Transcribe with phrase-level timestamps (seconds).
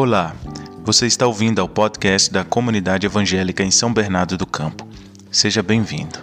[0.00, 0.32] Olá,
[0.84, 4.88] você está ouvindo ao podcast da Comunidade Evangélica em São Bernardo do Campo.
[5.28, 6.20] Seja bem-vindo.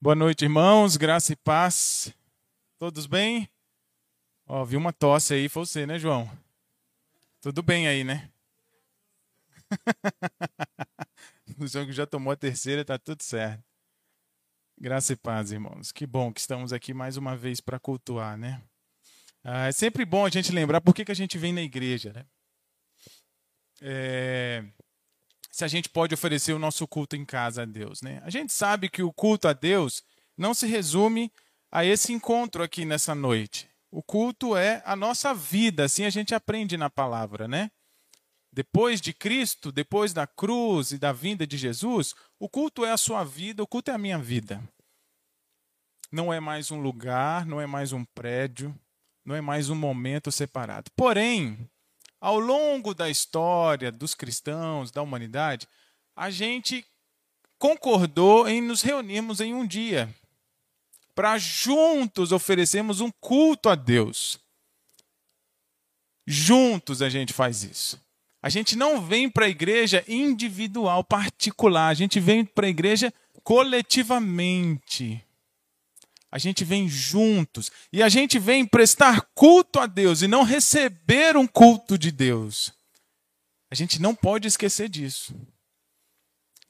[0.00, 2.12] Boa noite, irmãos, graça e paz.
[2.76, 3.48] Todos bem?
[4.44, 6.28] Ó, vi uma tosse aí, foi você, né, João?
[7.40, 8.28] Tudo bem aí, né?
[11.60, 13.62] o João que já tomou a terceira, tá tudo certo.
[14.76, 15.92] Graça e paz, irmãos.
[15.92, 18.60] Que bom que estamos aqui mais uma vez para cultuar, né?
[19.44, 22.12] Ah, é sempre bom a gente lembrar por que, que a gente vem na igreja,
[22.12, 22.24] né?
[23.80, 24.64] É,
[25.50, 28.22] se a gente pode oferecer o nosso culto em casa a Deus, né?
[28.24, 30.04] A gente sabe que o culto a Deus
[30.36, 31.32] não se resume
[31.70, 33.68] a esse encontro aqui nessa noite.
[33.90, 37.70] O culto é a nossa vida, assim a gente aprende na palavra, né?
[38.52, 42.96] Depois de Cristo, depois da cruz e da vinda de Jesus, o culto é a
[42.96, 44.62] sua vida, o culto é a minha vida
[46.12, 48.78] não é mais um lugar, não é mais um prédio,
[49.24, 50.90] não é mais um momento separado.
[50.96, 51.68] Porém,
[52.20, 55.66] ao longo da história dos cristãos, da humanidade,
[56.14, 56.84] a gente
[57.58, 60.12] concordou em nos reunirmos em um dia
[61.14, 64.38] para juntos oferecermmos um culto a Deus.
[66.26, 68.00] Juntos a gente faz isso.
[68.42, 73.12] A gente não vem para a igreja individual, particular, a gente vem para a igreja
[73.44, 75.24] coletivamente.
[76.32, 81.36] A gente vem juntos e a gente vem prestar culto a Deus e não receber
[81.36, 82.72] um culto de Deus.
[83.70, 85.34] A gente não pode esquecer disso.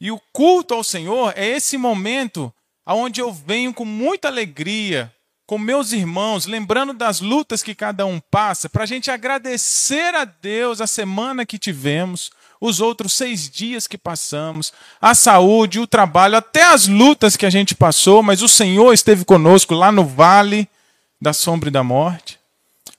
[0.01, 2.53] E o culto ao Senhor é esse momento
[2.85, 5.15] onde eu venho com muita alegria,
[5.47, 10.25] com meus irmãos, lembrando das lutas que cada um passa, para a gente agradecer a
[10.25, 16.37] Deus a semana que tivemos, os outros seis dias que passamos, a saúde, o trabalho,
[16.37, 20.69] até as lutas que a gente passou, mas o Senhor esteve conosco lá no vale
[21.21, 22.39] da sombra e da morte.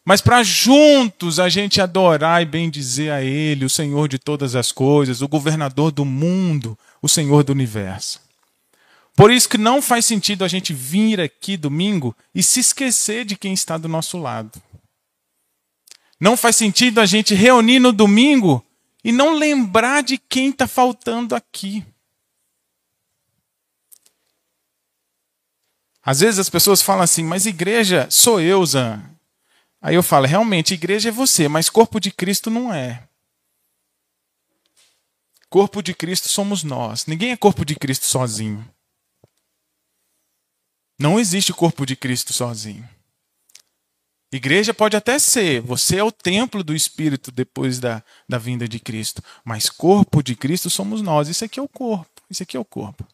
[0.03, 4.69] Mas para juntos a gente adorar e bendizer a Ele, o Senhor de todas as
[4.69, 8.19] coisas, o governador do mundo, o Senhor do universo.
[9.15, 13.37] Por isso que não faz sentido a gente vir aqui domingo e se esquecer de
[13.37, 14.61] quem está do nosso lado.
[16.19, 18.61] Não faz sentido a gente reunir no domingo
[19.03, 21.85] e não lembrar de quem está faltando aqui.
[26.01, 29.01] Às vezes as pessoas falam assim, mas igreja sou eu, Zan.
[29.81, 33.07] Aí eu falo, realmente, igreja é você, mas corpo de Cristo não é.
[35.49, 37.05] Corpo de Cristo somos nós.
[37.05, 38.67] Ninguém é corpo de Cristo sozinho.
[40.97, 42.87] Não existe corpo de Cristo sozinho.
[44.35, 48.79] Igreja pode até ser, você é o templo do Espírito depois da, da vinda de
[48.79, 51.27] Cristo, mas corpo de Cristo somos nós.
[51.27, 52.09] Isso aqui é o corpo.
[52.29, 53.07] Isso aqui é o corpo.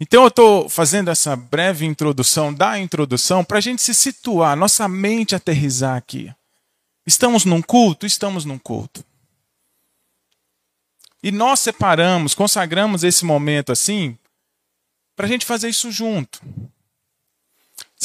[0.00, 4.88] Então eu estou fazendo essa breve introdução da introdução para a gente se situar, nossa
[4.88, 6.32] mente aterrizar aqui.
[7.06, 8.06] Estamos num culto?
[8.06, 9.04] Estamos num culto.
[11.22, 14.18] E nós separamos, consagramos esse momento assim,
[15.14, 16.40] para a gente fazer isso junto.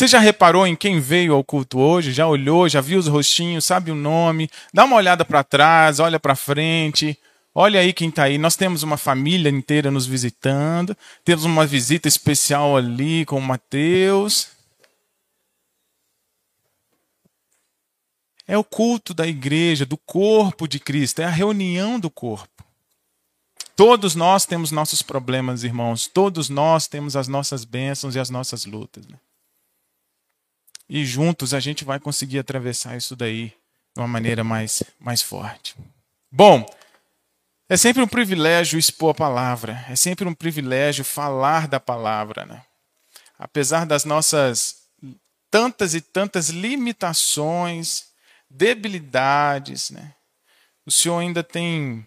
[0.01, 2.11] Você já reparou em quem veio ao culto hoje?
[2.11, 4.49] Já olhou, já viu os rostinhos, sabe o nome?
[4.73, 7.15] Dá uma olhada para trás, olha para frente.
[7.53, 8.39] Olha aí quem está aí.
[8.39, 10.97] Nós temos uma família inteira nos visitando.
[11.23, 14.47] Temos uma visita especial ali com o Mateus.
[18.47, 22.65] É o culto da igreja, do corpo de Cristo, é a reunião do corpo.
[23.75, 26.07] Todos nós temos nossos problemas, irmãos.
[26.07, 29.05] Todos nós temos as nossas bênçãos e as nossas lutas.
[29.05, 29.15] Né?
[30.93, 33.53] E juntos a gente vai conseguir atravessar isso daí
[33.95, 35.73] de uma maneira mais, mais forte.
[36.29, 36.65] Bom,
[37.69, 42.45] é sempre um privilégio expor a palavra, é sempre um privilégio falar da palavra.
[42.45, 42.61] Né?
[43.39, 44.81] Apesar das nossas
[45.49, 48.07] tantas e tantas limitações,
[48.49, 50.13] debilidades, né?
[50.85, 52.05] o Senhor ainda tem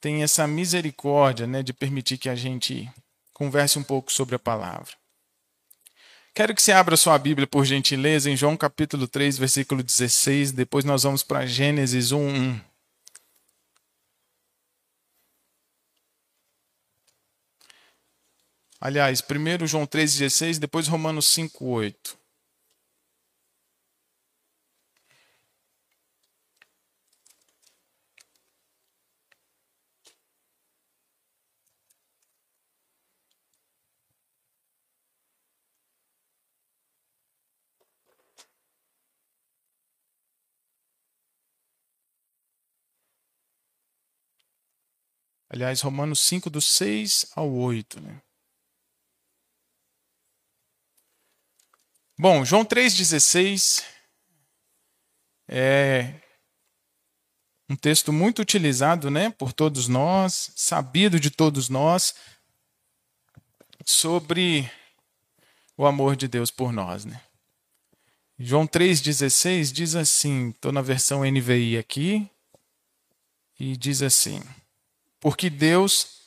[0.00, 2.90] tem essa misericórdia né, de permitir que a gente
[3.32, 4.97] converse um pouco sobre a palavra.
[6.38, 10.52] Quero que você abra sua Bíblia, por gentileza, em João capítulo 3, versículo 16.
[10.52, 12.60] Depois nós vamos para Gênesis 1, 1.
[18.80, 21.82] Aliás, primeiro João 3,16, depois Romanos 5,
[45.58, 48.00] Aliás, Romanos 5, do 6 ao 8.
[48.00, 48.22] Né?
[52.16, 53.82] Bom, João 3,16
[55.48, 56.14] é
[57.68, 62.14] um texto muito utilizado né, por todos nós, sabido de todos nós,
[63.84, 64.70] sobre
[65.76, 67.04] o amor de Deus por nós.
[67.04, 67.20] Né?
[68.38, 72.30] João 3,16 diz assim, estou na versão NVI aqui,
[73.58, 74.40] e diz assim:
[75.20, 76.18] Porque Deus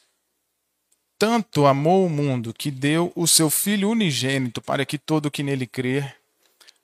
[1.18, 5.44] tanto amou o mundo que deu o seu Filho unigênito para que todo o que
[5.44, 6.18] nele crer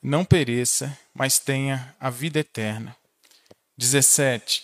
[0.02, 2.96] não pereça, mas tenha a vida eterna.
[3.78, 4.64] 17.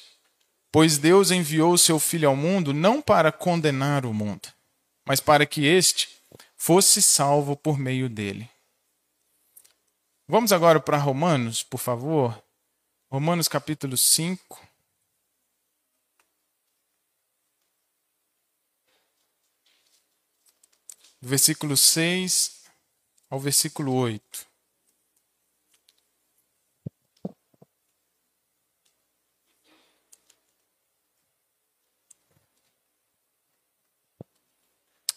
[0.71, 4.47] Pois Deus enviou o seu Filho ao mundo não para condenar o mundo,
[5.05, 6.09] mas para que este
[6.55, 8.49] fosse salvo por meio dele.
[10.27, 12.41] Vamos agora para Romanos, por favor.
[13.11, 14.72] Romanos capítulo 5.
[21.23, 22.63] Do versículo 6
[23.29, 24.45] ao versículo 8.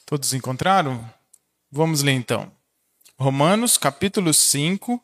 [0.05, 1.13] Todos encontraram?
[1.73, 2.53] Vamos ler então.
[3.19, 5.03] Romanos, capítulo 5,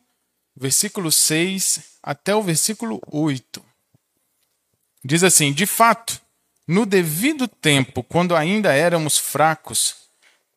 [0.55, 3.61] versículo 6 até o versículo 8.
[5.03, 6.21] Diz assim: De fato,
[6.65, 10.02] no devido tempo, quando ainda éramos fracos,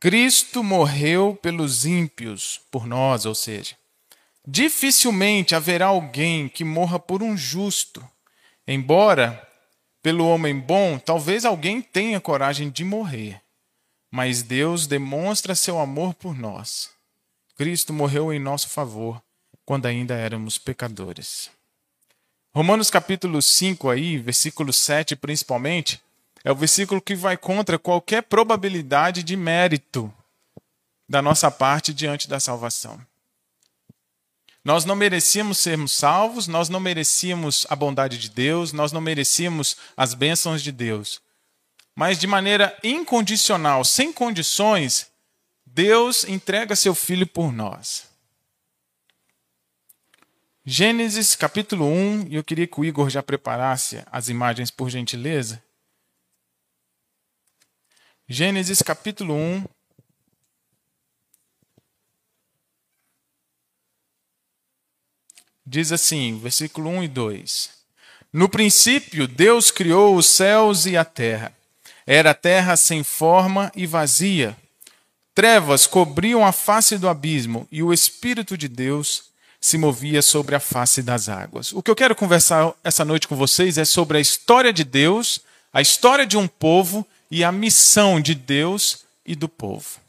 [0.06, 3.74] Cristo morreu pelos ímpios, por nós, ou seja,
[4.46, 8.08] dificilmente haverá alguém que morra por um justo.
[8.68, 9.44] Embora,
[10.00, 13.42] pelo homem bom, talvez alguém tenha coragem de morrer.
[14.08, 16.88] Mas Deus demonstra seu amor por nós.
[17.56, 19.20] Cristo morreu em nosso favor
[19.64, 21.50] quando ainda éramos pecadores.
[22.54, 26.00] Romanos capítulo 5 aí, versículo 7 principalmente,
[26.44, 30.12] é o versículo que vai contra qualquer probabilidade de mérito
[31.08, 33.00] da nossa parte diante da salvação.
[34.64, 39.76] Nós não merecíamos sermos salvos, nós não merecíamos a bondade de Deus, nós não merecíamos
[39.96, 41.20] as bênçãos de Deus.
[41.94, 45.06] Mas de maneira incondicional, sem condições,
[45.64, 48.08] Deus entrega seu filho por nós.
[50.64, 55.62] Gênesis capítulo 1, e eu queria que o Igor já preparasse as imagens por gentileza.
[58.28, 59.64] Gênesis capítulo 1.
[65.64, 67.70] Diz assim, versículo 1 e 2:
[68.32, 71.56] No princípio, Deus criou os céus e a terra.
[72.04, 74.56] Era a terra sem forma e vazia.
[75.32, 79.30] Trevas cobriam a face do abismo e o Espírito de Deus
[79.60, 81.72] se movia sobre a face das águas.
[81.72, 85.40] O que eu quero conversar essa noite com vocês é sobre a história de Deus,
[85.72, 90.00] a história de um povo e a missão de Deus e do povo.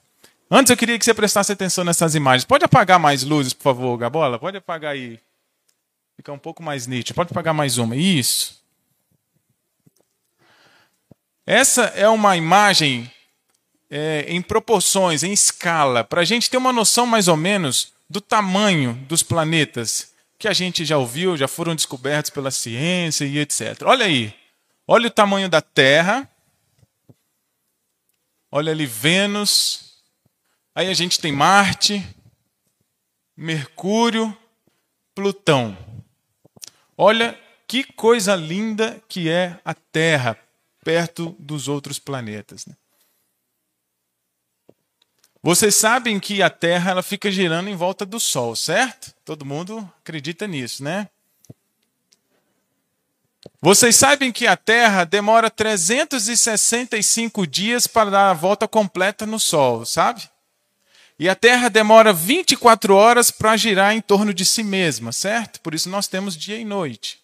[0.50, 2.46] Antes eu queria que você prestasse atenção nessas imagens.
[2.46, 4.40] Pode apagar mais luzes, por favor, Gabola?
[4.40, 5.20] Pode apagar aí.
[6.16, 7.16] Fica um pouco mais nítido.
[7.16, 7.96] Pode apagar mais uma.
[7.96, 8.62] Isso.
[11.46, 13.12] Essa é uma imagem
[13.90, 18.22] é, em proporções, em escala, para a gente ter uma noção mais ou menos do
[18.22, 23.82] tamanho dos planetas que a gente já ouviu, já foram descobertos pela ciência e etc.
[23.84, 24.34] Olha aí.
[24.88, 26.30] Olha o tamanho da Terra
[28.52, 30.02] Olha ali Vênus.
[30.74, 32.06] Aí a gente tem Marte,
[33.36, 34.36] Mercúrio,
[35.14, 35.78] Plutão.
[36.98, 40.38] Olha que coisa linda que é a Terra
[40.84, 42.66] perto dos outros planetas.
[42.66, 42.76] Né?
[45.44, 49.14] Vocês sabem que a Terra ela fica girando em volta do Sol, certo?
[49.26, 51.10] Todo mundo acredita nisso, né?
[53.60, 59.84] Vocês sabem que a Terra demora 365 dias para dar a volta completa no Sol,
[59.84, 60.30] sabe?
[61.20, 65.60] E a Terra demora 24 horas para girar em torno de si mesma, certo?
[65.62, 67.20] Por isso nós temos dia e noite.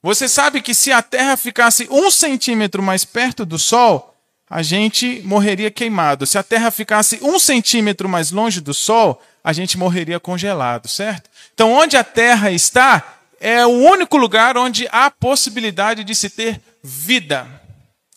[0.00, 4.14] Você sabe que se a Terra ficasse um centímetro mais perto do Sol,
[4.48, 6.24] a gente morreria queimado.
[6.24, 11.28] Se a Terra ficasse um centímetro mais longe do Sol, a gente morreria congelado, certo?
[11.52, 16.60] Então, onde a Terra está, é o único lugar onde há possibilidade de se ter
[16.82, 17.48] vida,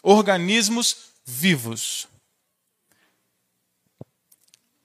[0.03, 2.07] organismos vivos.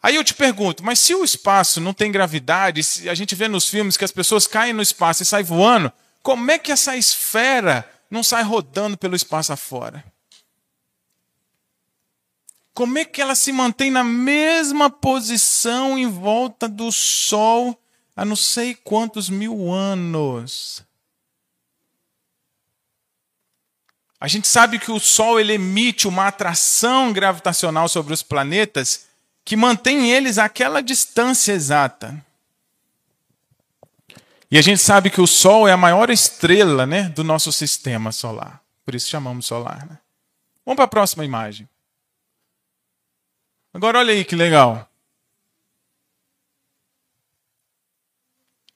[0.03, 3.49] Aí eu te pergunto, mas se o espaço não tem gravidade, se a gente vê
[3.49, 6.97] nos filmes que as pessoas caem no espaço e saem voando, como é que essa
[6.97, 10.05] esfera não sai rodando pelo espaço afora?
[12.73, 17.77] Como é que ela se mantém na mesma posição em volta do Sol
[18.17, 20.83] há não sei quantos mil anos.
[24.19, 29.07] A gente sabe que o Sol ele emite uma atração gravitacional sobre os planetas
[29.45, 32.25] que mantém eles àquela distância exata.
[34.51, 38.11] E a gente sabe que o Sol é a maior estrela né, do nosso sistema
[38.11, 38.63] solar.
[38.85, 39.87] Por isso chamamos solar.
[39.87, 39.99] Né?
[40.65, 41.69] Vamos para a próxima imagem.
[43.75, 44.86] Agora olha aí que legal.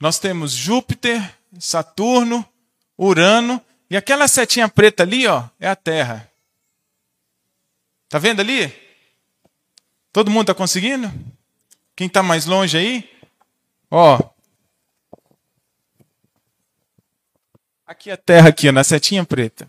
[0.01, 2.49] Nós temos Júpiter, Saturno,
[2.97, 6.33] Urano e aquela setinha preta ali, ó, é a Terra.
[8.09, 8.73] Tá vendo ali?
[10.11, 11.13] Todo mundo está conseguindo?
[11.95, 13.11] Quem está mais longe aí?
[13.91, 14.19] Ó.
[17.87, 19.69] Aqui é a Terra, aqui, na setinha preta.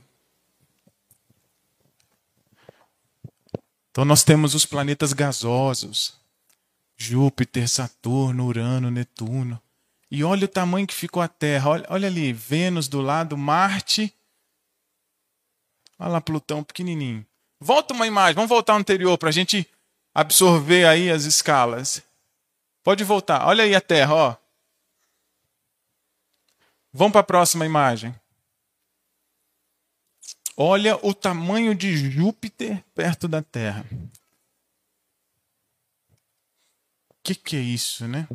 [3.91, 6.17] Então nós temos os planetas gasosos.
[6.95, 9.61] Júpiter, Saturno, Urano, Netuno.
[10.11, 11.69] E olha o tamanho que ficou a Terra.
[11.69, 14.13] Olha, olha ali, Vênus do lado, Marte.
[15.97, 17.25] Olha lá, Plutão pequenininho.
[17.57, 19.65] Volta uma imagem, vamos voltar ao anterior para a gente
[20.13, 22.03] absorver aí as escalas.
[22.83, 23.47] Pode voltar.
[23.47, 24.35] Olha aí a Terra, ó.
[26.91, 28.13] Vamos para a próxima imagem.
[30.57, 33.85] Olha o tamanho de Júpiter perto da Terra.
[37.09, 38.27] O que, que é isso, né?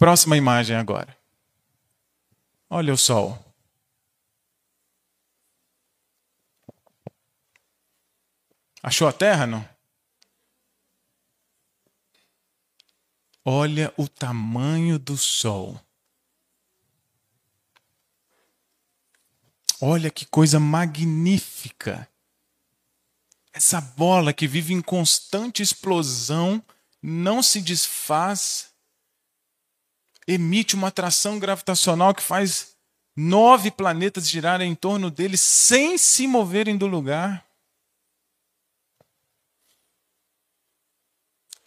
[0.00, 1.14] Próxima imagem agora.
[2.70, 3.38] Olha o Sol.
[8.82, 9.68] Achou a Terra, não?
[13.44, 15.78] Olha o tamanho do Sol.
[19.82, 22.08] Olha que coisa magnífica.
[23.52, 26.64] Essa bola que vive em constante explosão
[27.02, 28.69] não se desfaz
[30.30, 32.76] emite uma atração gravitacional que faz
[33.16, 37.44] nove planetas girarem em torno dele sem se moverem do lugar.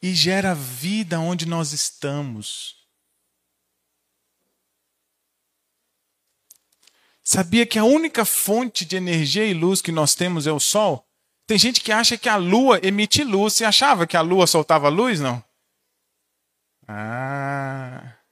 [0.01, 2.81] E gera vida onde nós estamos.
[7.21, 11.05] Sabia que a única fonte de energia e luz que nós temos é o Sol?
[11.45, 13.53] Tem gente que acha que a Lua emite luz.
[13.53, 15.43] Você achava que a Lua soltava luz, não?
[16.87, 18.22] Ah.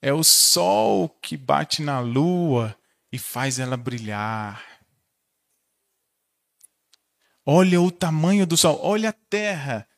[0.00, 2.78] É o sol que bate na lua
[3.10, 4.64] e faz ela brilhar.
[7.44, 9.88] Olha o tamanho do sol, olha a terra.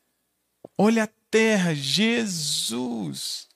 [0.77, 3.47] Olha a terra, Jesus.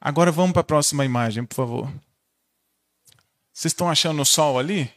[0.00, 1.86] Agora vamos para a próxima imagem, por favor.
[3.52, 4.92] Vocês estão achando o sol ali?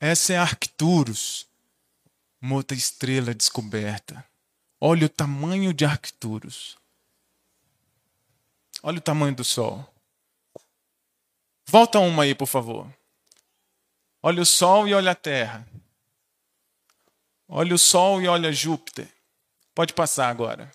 [0.00, 1.48] Essa é Arcturus,
[2.40, 4.24] uma outra estrela descoberta.
[4.80, 6.76] Olha o tamanho de Arcturus.
[8.82, 9.84] Olha o tamanho do Sol.
[11.66, 12.92] Volta uma aí, por favor.
[14.22, 15.66] Olha o Sol e olha a Terra.
[17.48, 19.08] Olha o Sol e olha Júpiter.
[19.74, 20.70] Pode passar agora.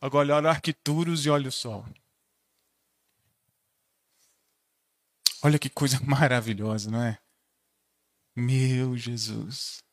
[0.00, 1.84] Agora olha Arcturus e olha o Sol.
[5.42, 7.18] Olha que coisa maravilhosa, não é?
[8.34, 9.83] Meu Jesus.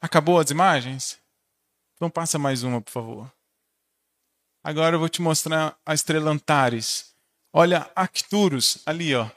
[0.00, 1.18] Acabou as imagens?
[1.94, 3.32] Então passa mais uma, por favor.
[4.62, 7.14] Agora eu vou te mostrar a estrela Antares.
[7.52, 9.30] Olha Arcturus ali, ó.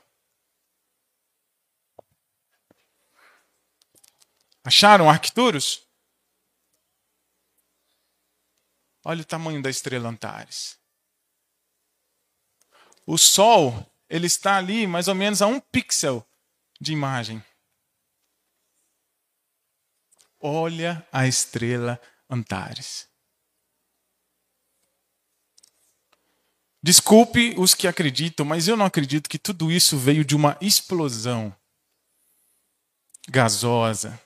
[4.64, 5.88] Acharam Arcturus?
[9.04, 10.78] Olha o tamanho da estrela Antares.
[13.06, 16.26] O Sol, ele está ali mais ou menos a um pixel
[16.80, 17.44] de imagem.
[20.42, 23.08] Olha a estrela Antares.
[26.84, 31.56] Desculpe os que acreditam, mas eu não acredito que tudo isso veio de uma explosão
[33.30, 34.20] gasosa.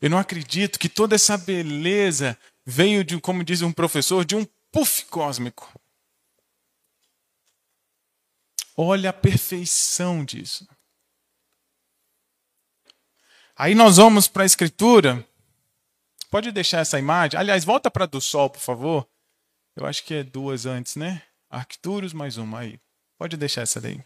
[0.00, 2.36] Eu não acredito que toda essa beleza
[2.66, 5.80] veio de, como diz um professor, de um puff cósmico.
[8.76, 10.68] Olha a perfeição disso.
[13.58, 15.26] Aí nós vamos para a escritura.
[16.30, 17.40] Pode deixar essa imagem.
[17.40, 19.08] Aliás, volta para do sol, por favor.
[19.74, 21.22] Eu acho que é duas antes, né?
[21.50, 22.78] Arcturus mais uma aí.
[23.18, 24.00] Pode deixar essa daí.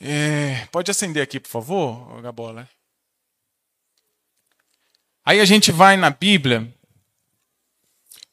[0.00, 2.68] É, pode acender aqui, por favor, Gabola.
[5.24, 6.74] Aí a gente vai na Bíblia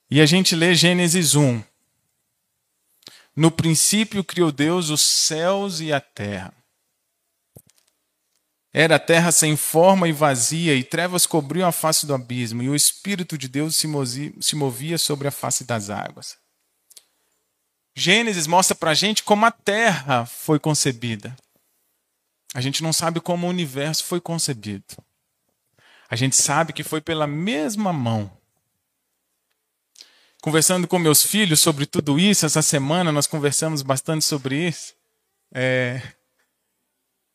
[0.10, 1.64] e a gente lê Gênesis 1.
[3.36, 6.52] No princípio criou Deus os céus e a terra.
[8.78, 12.68] Era a terra sem forma e vazia, e trevas cobriam a face do abismo, e
[12.68, 16.38] o Espírito de Deus se movia sobre a face das águas.
[17.96, 21.34] Gênesis mostra para a gente como a Terra foi concebida.
[22.54, 24.98] A gente não sabe como o universo foi concebido.
[26.10, 28.30] A gente sabe que foi pela mesma mão.
[30.42, 34.94] Conversando com meus filhos sobre tudo isso, essa semana nós conversamos bastante sobre isso.
[35.54, 36.02] É...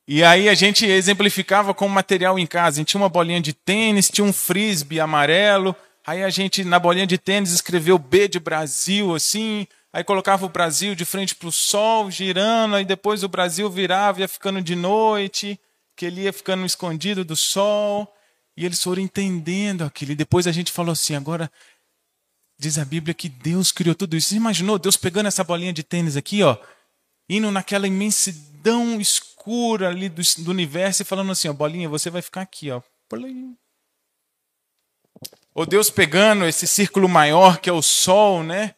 [0.07, 2.76] E aí a gente exemplificava com material em casa.
[2.76, 5.75] A gente tinha uma bolinha de tênis, tinha um frisbee amarelo.
[6.07, 9.66] Aí a gente, na bolinha de tênis, escreveu B de Brasil, assim.
[9.92, 12.75] Aí colocava o Brasil de frente para o sol, girando.
[12.76, 15.59] Aí depois o Brasil virava, ia ficando de noite,
[15.97, 18.12] que ele ia ficando escondido do sol.
[18.57, 20.12] E eles foram entendendo aquilo.
[20.12, 21.50] E depois a gente falou assim: agora
[22.59, 24.28] diz a Bíblia que Deus criou tudo isso.
[24.28, 26.57] Você imaginou Deus pegando essa bolinha de tênis aqui, ó,
[27.30, 32.20] indo naquela imensidão escura ali do, do universo e falando assim: ó, bolinha, você vai
[32.20, 32.82] ficar aqui, ó.
[35.54, 38.75] Ou Deus pegando esse círculo maior que é o Sol, né?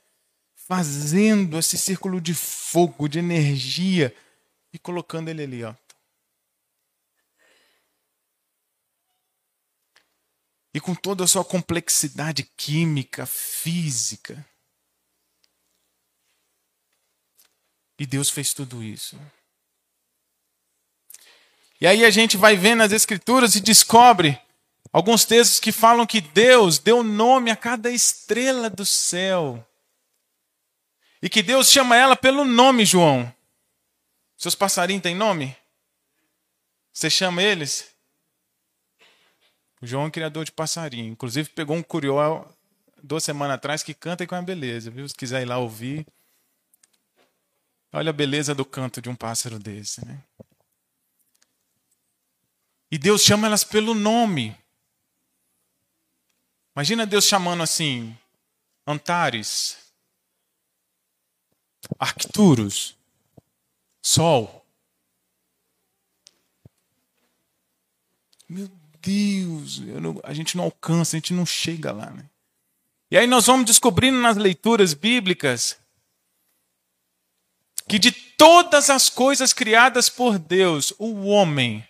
[0.54, 4.14] Fazendo esse círculo de fogo, de energia
[4.72, 5.74] e colocando ele ali, ó.
[10.74, 14.44] e com toda a sua complexidade química, física.
[18.02, 19.16] E Deus fez tudo isso.
[21.80, 24.40] E aí a gente vai vendo as Escrituras e descobre
[24.92, 29.64] alguns textos que falam que Deus deu nome a cada estrela do céu.
[31.22, 33.32] E que Deus chama ela pelo nome, João.
[34.36, 35.56] Seus passarinhos têm nome?
[36.92, 37.88] Você chama eles?
[39.80, 41.12] O João é criador de passarinho.
[41.12, 42.44] Inclusive, pegou um curió
[43.00, 45.08] duas semanas atrás que canta com a beleza, viu?
[45.08, 46.04] Se quiser ir lá ouvir.
[47.92, 50.22] Olha a beleza do canto de um pássaro desse, né?
[52.90, 54.56] E Deus chama elas pelo nome.
[56.74, 58.16] Imagina Deus chamando assim:
[58.86, 59.92] Antares,
[61.98, 62.96] Arcturus,
[64.00, 64.64] Sol.
[68.48, 72.10] Meu Deus, não, a gente não alcança, a gente não chega lá.
[72.10, 72.28] Né?
[73.10, 75.81] E aí nós vamos descobrindo nas leituras bíblicas
[77.92, 81.86] que de todas as coisas criadas por Deus, o homem,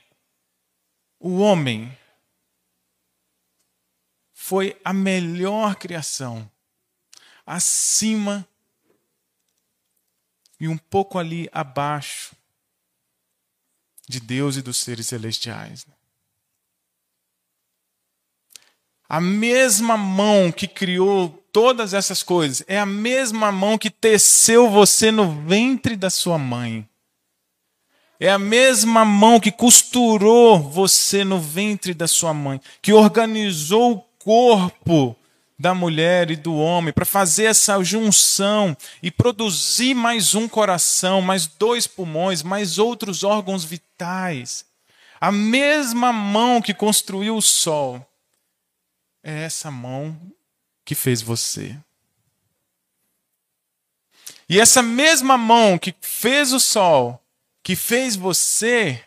[1.20, 1.96] o homem
[4.32, 6.50] foi a melhor criação,
[7.46, 8.44] acima
[10.58, 12.34] e um pouco ali abaixo
[14.08, 15.86] de Deus e dos seres celestiais.
[15.86, 15.94] Né?
[19.12, 25.12] A mesma mão que criou todas essas coisas é a mesma mão que teceu você
[25.12, 26.88] no ventre da sua mãe.
[28.18, 34.04] É a mesma mão que costurou você no ventre da sua mãe, que organizou o
[34.18, 35.14] corpo
[35.58, 41.46] da mulher e do homem para fazer essa junção e produzir mais um coração, mais
[41.46, 44.64] dois pulmões, mais outros órgãos vitais.
[45.20, 48.08] A mesma mão que construiu o sol
[49.22, 50.18] é essa mão
[50.84, 51.78] que fez você.
[54.48, 57.22] E essa mesma mão que fez o sol,
[57.62, 59.04] que fez você,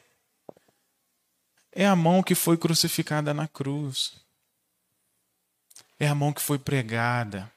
[1.71, 4.13] é a mão que foi crucificada na cruz.
[5.99, 7.51] É a mão que foi pregada,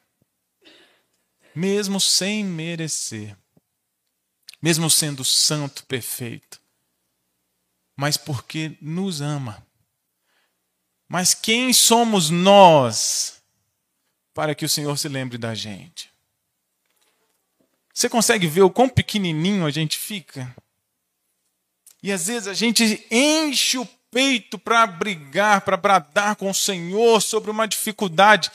[1.55, 3.37] mesmo sem merecer,
[4.63, 6.61] mesmo sendo santo, perfeito,
[7.97, 9.67] mas porque nos ama.
[11.09, 13.41] Mas quem somos nós
[14.35, 16.13] para que o Senhor se lembre da gente?
[17.95, 20.55] Você consegue ver o quão pequenininho a gente fica?
[22.03, 27.21] E às vezes a gente enche o peito para brigar, para bradar com o Senhor
[27.21, 28.51] sobre uma dificuldade.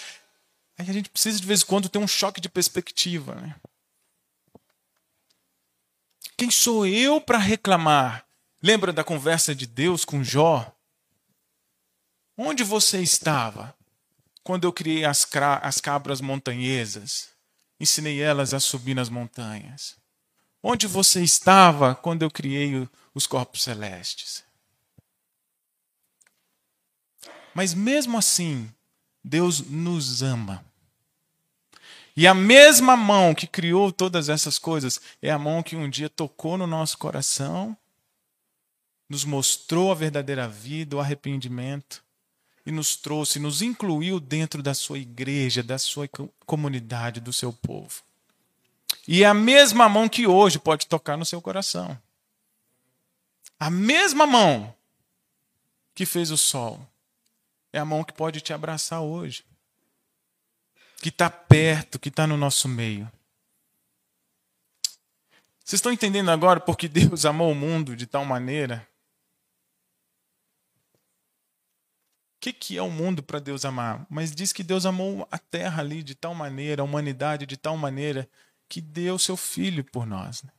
[0.78, 3.36] Aí a gente precisa de vez em quando ter um choque de perspectiva.
[3.36, 3.56] Né?
[6.38, 8.26] Quem sou eu para reclamar?
[8.62, 10.73] Lembra da conversa de Deus com Jó?
[12.38, 13.76] Onde você estava
[14.44, 15.28] quando eu criei as,
[15.62, 17.30] as cabras montanhesas?
[17.80, 19.96] Ensinei elas a subir nas montanhas.
[20.62, 24.44] Onde você estava quando eu criei os corpos celestes?
[27.54, 28.72] Mas mesmo assim,
[29.24, 30.66] Deus nos ama.
[32.16, 36.10] E a mesma mão que criou todas essas coisas é a mão que um dia
[36.10, 37.76] tocou no nosso coração,
[39.10, 42.04] nos mostrou a verdadeira vida, o arrependimento,
[42.66, 46.10] e nos trouxe, nos incluiu dentro da sua igreja, da sua
[46.46, 48.02] comunidade, do seu povo.
[49.08, 51.98] E é a mesma mão que hoje pode tocar no seu coração.
[53.60, 54.74] A mesma mão
[55.94, 56.86] que fez o sol
[57.72, 59.44] é a mão que pode te abraçar hoje,
[61.02, 63.12] que está perto, que está no nosso meio.
[65.64, 68.88] Vocês estão entendendo agora porque Deus amou o mundo de tal maneira?
[72.44, 74.06] Que, que é o mundo para Deus amar?
[74.10, 77.78] Mas diz que Deus amou a terra ali de tal maneira, a humanidade de tal
[77.78, 78.28] maneira,
[78.68, 80.44] que deu seu filho por nós.
[80.44, 80.52] Né?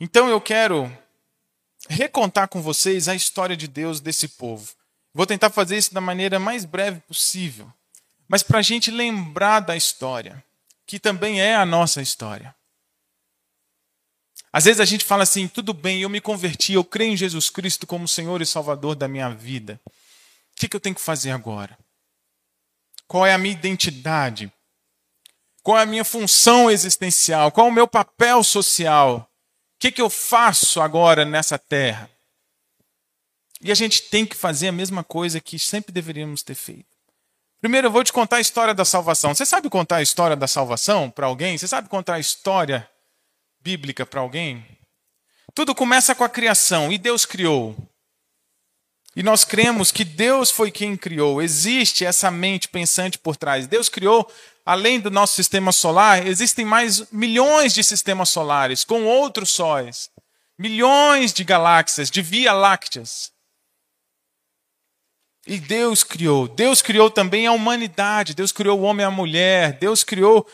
[0.00, 0.90] Então eu quero
[1.88, 4.74] recontar com vocês a história de Deus desse povo.
[5.14, 7.72] Vou tentar fazer isso da maneira mais breve possível,
[8.26, 10.44] mas para a gente lembrar da história,
[10.84, 12.52] que também é a nossa história.
[14.52, 17.50] Às vezes a gente fala assim: tudo bem, eu me converti, eu creio em Jesus
[17.50, 19.80] Cristo como Senhor e Salvador da minha vida.
[19.86, 19.90] O
[20.56, 21.78] que, que eu tenho que fazer agora?
[23.06, 24.52] Qual é a minha identidade?
[25.62, 27.52] Qual é a minha função existencial?
[27.52, 29.28] Qual é o meu papel social?
[29.76, 32.10] O que, que eu faço agora nessa terra?
[33.60, 36.86] E a gente tem que fazer a mesma coisa que sempre deveríamos ter feito.
[37.60, 39.34] Primeiro, eu vou te contar a história da salvação.
[39.34, 41.58] Você sabe contar a história da salvação para alguém?
[41.58, 42.88] Você sabe contar a história
[43.68, 44.64] bíblica para alguém?
[45.54, 47.76] Tudo começa com a criação e Deus criou.
[49.14, 51.42] E nós cremos que Deus foi quem criou.
[51.42, 53.66] Existe essa mente pensante por trás.
[53.66, 54.30] Deus criou
[54.64, 60.10] além do nosso sistema solar, existem mais milhões de sistemas solares com outros sóis,
[60.58, 63.32] milhões de galáxias, de via lácteas.
[65.46, 66.48] E Deus criou.
[66.48, 68.34] Deus criou também a humanidade.
[68.34, 69.72] Deus criou o homem e a mulher.
[69.78, 70.46] Deus criou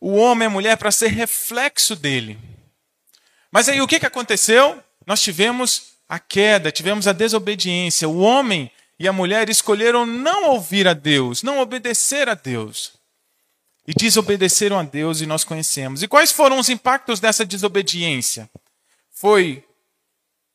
[0.00, 2.38] o homem e a mulher para ser reflexo dele.
[3.50, 4.82] Mas aí o que, que aconteceu?
[5.06, 8.08] Nós tivemos a queda, tivemos a desobediência.
[8.08, 12.98] O homem e a mulher escolheram não ouvir a Deus, não obedecer a Deus
[13.86, 16.02] e desobedeceram a Deus, e nós conhecemos.
[16.02, 18.50] E quais foram os impactos dessa desobediência?
[19.10, 19.64] Foi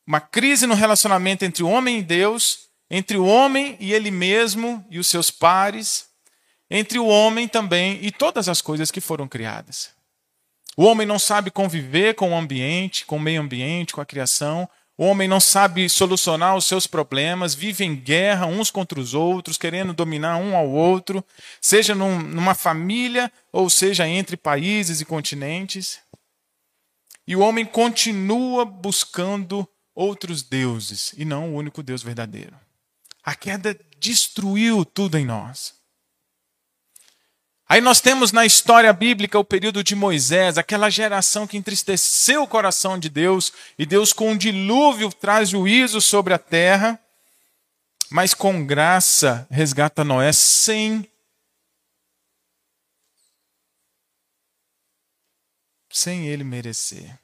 [0.05, 4.85] uma crise no relacionamento entre o homem e Deus, entre o homem e ele mesmo
[4.87, 6.05] e os seus pares,
[6.69, 9.89] entre o homem também e todas as coisas que foram criadas.
[10.75, 14.67] O homem não sabe conviver com o ambiente, com o meio ambiente, com a criação.
[14.97, 19.57] O homem não sabe solucionar os seus problemas, vive em guerra uns contra os outros,
[19.57, 21.23] querendo dominar um ao outro,
[21.61, 25.99] seja num, numa família ou seja entre países e continentes.
[27.27, 32.55] E o homem continua buscando outros deuses e não o único Deus verdadeiro.
[33.23, 35.73] A queda destruiu tudo em nós.
[37.73, 42.47] Aí nós temos na história bíblica o período de Moisés, aquela geração que entristeceu o
[42.47, 46.99] coração de Deus, e Deus com um dilúvio traz juízo sobre a terra,
[48.11, 51.09] mas com graça resgata Noé sem
[55.89, 57.17] sem ele merecer.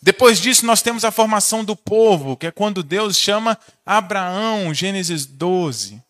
[0.00, 5.26] Depois disso, nós temos a formação do povo, que é quando Deus chama Abraão, Gênesis
[5.26, 6.05] 12.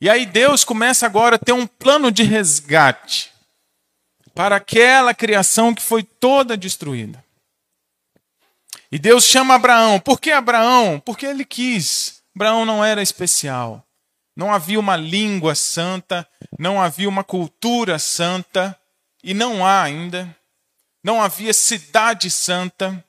[0.00, 3.32] E aí Deus começa agora a ter um plano de resgate
[4.34, 7.24] para aquela criação que foi toda destruída.
[8.90, 9.98] E Deus chama Abraão.
[9.98, 11.00] Por que Abraão?
[11.04, 12.22] Porque ele quis.
[12.34, 13.84] Abraão não era especial.
[14.36, 18.78] Não havia uma língua santa, não havia uma cultura santa,
[19.22, 20.34] e não há ainda.
[21.02, 23.04] Não havia cidade santa.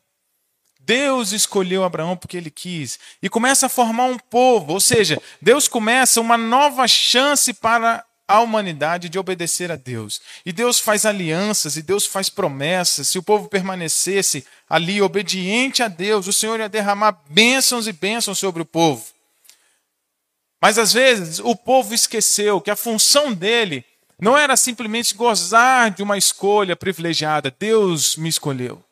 [0.90, 5.68] Deus escolheu Abraão porque ele quis e começa a formar um povo, ou seja, Deus
[5.68, 10.20] começa uma nova chance para a humanidade de obedecer a Deus.
[10.44, 13.08] E Deus faz alianças e Deus faz promessas.
[13.08, 18.40] Se o povo permanecesse ali obediente a Deus, o Senhor ia derramar bênçãos e bênçãos
[18.40, 19.06] sobre o povo.
[20.60, 23.86] Mas às vezes o povo esqueceu que a função dele
[24.20, 27.56] não era simplesmente gozar de uma escolha privilegiada.
[27.60, 28.84] Deus me escolheu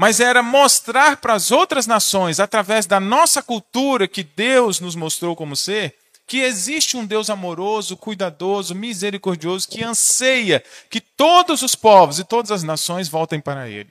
[0.00, 5.36] mas era mostrar para as outras nações, através da nossa cultura que Deus nos mostrou
[5.36, 5.94] como ser,
[6.26, 12.50] que existe um Deus amoroso, cuidadoso, misericordioso, que anseia que todos os povos e todas
[12.50, 13.90] as nações voltem para Ele.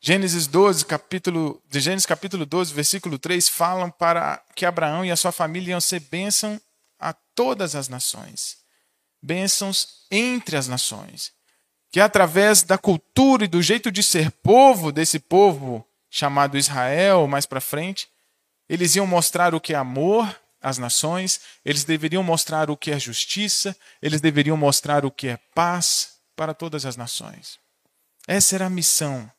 [0.00, 5.16] Gênesis 12, capítulo, de Gênesis capítulo 12, versículo 3, falam para que Abraão e a
[5.16, 6.58] sua família iam ser bênção
[6.98, 8.56] a todas as nações.
[9.22, 11.38] Bênçãos entre as nações
[11.90, 17.46] que através da cultura e do jeito de ser povo desse povo chamado Israel, mais
[17.46, 18.08] para frente,
[18.68, 22.98] eles iam mostrar o que é amor às nações, eles deveriam mostrar o que é
[22.98, 27.58] justiça, eles deveriam mostrar o que é paz para todas as nações.
[28.28, 29.30] Essa era a missão.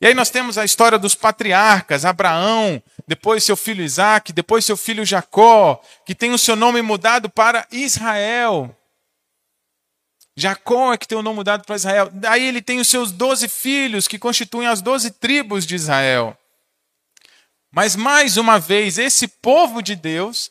[0.00, 4.76] E aí nós temos a história dos patriarcas, Abraão, depois seu filho Isaac, depois seu
[4.76, 8.76] filho Jacó, que tem o seu nome mudado para Israel.
[10.36, 12.10] Jacó é que tem o nome mudado para Israel.
[12.12, 16.36] Daí ele tem os seus doze filhos, que constituem as doze tribos de Israel.
[17.70, 20.50] Mas mais uma vez, esse povo de Deus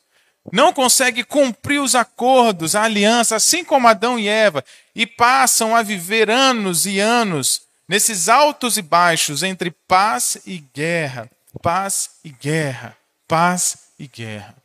[0.52, 5.82] não consegue cumprir os acordos, a aliança, assim como Adão e Eva, e passam a
[5.82, 11.30] viver anos e anos nesses altos e baixos entre paz e guerra,
[11.62, 14.56] paz e guerra, paz e guerra.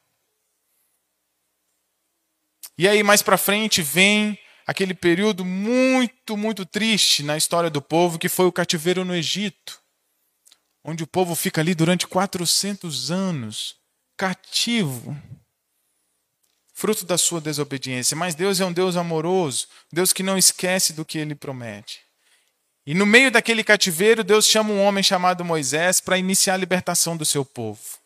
[2.77, 8.19] E aí mais para frente vem aquele período muito, muito triste na história do povo,
[8.19, 9.81] que foi o cativeiro no Egito,
[10.85, 13.77] onde o povo fica ali durante 400 anos,
[14.15, 15.17] cativo,
[16.75, 18.15] fruto da sua desobediência.
[18.15, 22.01] Mas Deus é um Deus amoroso, Deus que não esquece do que ele promete.
[22.87, 27.17] E no meio daquele cativeiro, Deus chama um homem chamado Moisés para iniciar a libertação
[27.17, 27.98] do seu povo.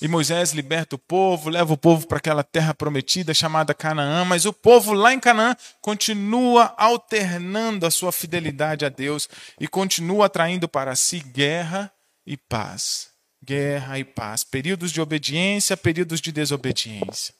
[0.00, 4.44] E Moisés liberta o povo, leva o povo para aquela terra prometida chamada Canaã, mas
[4.44, 9.26] o povo lá em Canaã continua alternando a sua fidelidade a Deus
[9.58, 11.90] e continua atraindo para si guerra
[12.26, 13.08] e paz.
[13.42, 14.44] Guerra e paz.
[14.44, 17.34] Períodos de obediência, períodos de desobediência.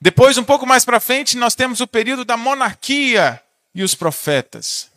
[0.00, 3.40] Depois, um pouco mais para frente, nós temos o período da monarquia
[3.74, 4.90] e os profetas.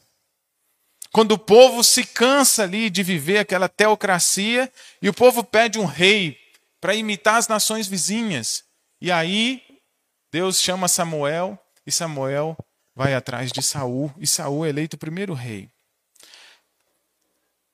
[1.12, 5.86] Quando o povo se cansa ali de viver aquela teocracia e o povo pede um
[5.86, 6.39] rei
[6.80, 8.64] para imitar as nações vizinhas.
[9.02, 9.62] E aí
[10.32, 12.58] Deus chama Samuel e Samuel
[12.96, 15.70] vai atrás de Saul e Saul é eleito o primeiro rei.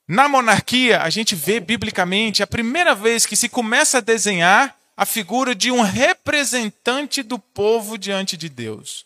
[0.08, 5.06] Na monarquia, a gente vê biblicamente a primeira vez que se começa a desenhar a
[5.06, 9.06] figura de um representante do povo diante de Deus.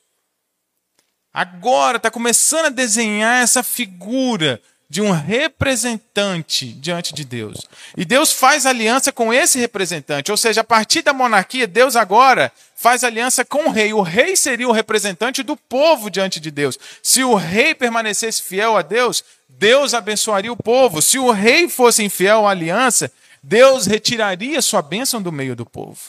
[1.33, 7.59] Agora está começando a desenhar essa figura de um representante diante de Deus.
[7.95, 12.51] E Deus faz aliança com esse representante, ou seja, a partir da monarquia, Deus agora
[12.75, 13.93] faz aliança com o rei.
[13.93, 16.77] O rei seria o representante do povo diante de Deus.
[17.03, 21.01] Se o rei permanecesse fiel a Deus, Deus abençoaria o povo.
[21.01, 23.11] Se o rei fosse infiel à aliança,
[23.43, 25.99] Deus retiraria sua bênção do meio do povo.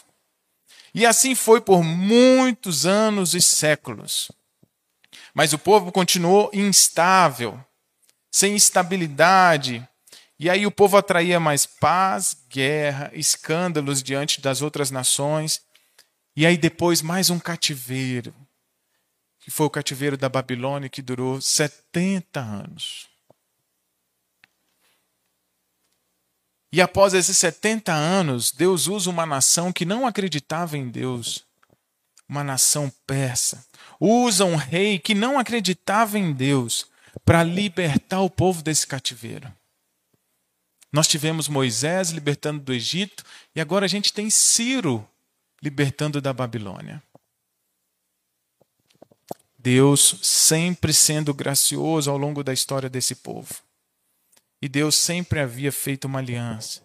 [0.94, 4.32] E assim foi por muitos anos e séculos.
[5.34, 7.62] Mas o povo continuou instável
[8.30, 9.86] sem estabilidade.
[10.38, 15.60] E aí o povo atraía mais paz, guerra, escândalos diante das outras nações.
[16.36, 18.34] E aí depois mais um cativeiro,
[19.40, 23.08] que foi o cativeiro da Babilônia, que durou 70 anos.
[26.72, 31.44] E após esses 70 anos, Deus usa uma nação que não acreditava em Deus,
[32.28, 33.66] uma nação persa.
[33.98, 36.89] Usa um rei que não acreditava em Deus
[37.24, 39.52] para libertar o povo desse cativeiro.
[40.92, 45.08] Nós tivemos Moisés libertando do Egito e agora a gente tem Ciro
[45.62, 47.02] libertando da Babilônia.
[49.58, 53.54] Deus sempre sendo gracioso ao longo da história desse povo.
[54.60, 56.82] E Deus sempre havia feito uma aliança.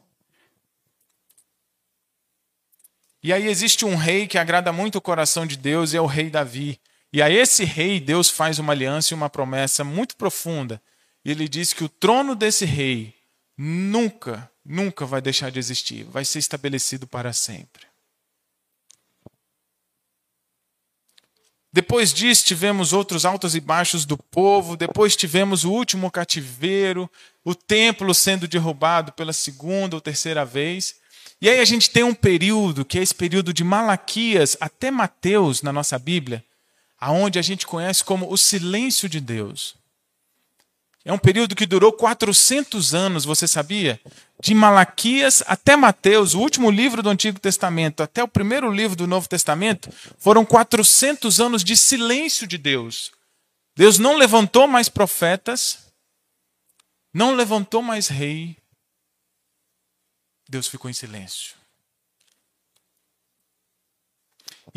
[3.23, 6.05] E aí existe um rei que agrada muito o coração de Deus e é o
[6.05, 6.79] rei Davi.
[7.15, 10.81] E a esse rei, Deus faz uma aliança e uma promessa muito profunda.
[11.23, 13.15] E ele diz que o trono desse rei
[13.57, 17.87] nunca, nunca vai deixar de existir, vai ser estabelecido para sempre.
[21.71, 24.75] Depois disso, tivemos outros altos e baixos do povo.
[24.75, 27.09] Depois tivemos o último cativeiro,
[27.45, 30.95] o templo sendo derrubado pela segunda ou terceira vez.
[31.41, 35.61] E aí a gente tem um período, que é esse período de Malaquias até Mateus
[35.61, 36.43] na nossa Bíblia,
[36.99, 39.75] aonde a gente conhece como o silêncio de Deus.
[41.03, 44.01] É um período que durou 400 anos, você sabia?
[44.41, 49.05] De Malaquias até Mateus, o último livro do Antigo Testamento, até o primeiro livro do
[49.05, 53.11] Novo Testamento, foram 400 anos de silêncio de Deus.
[53.75, 55.85] Deus não levantou mais profetas,
[57.13, 58.57] não levantou mais rei.
[60.49, 61.54] Deus ficou em silêncio.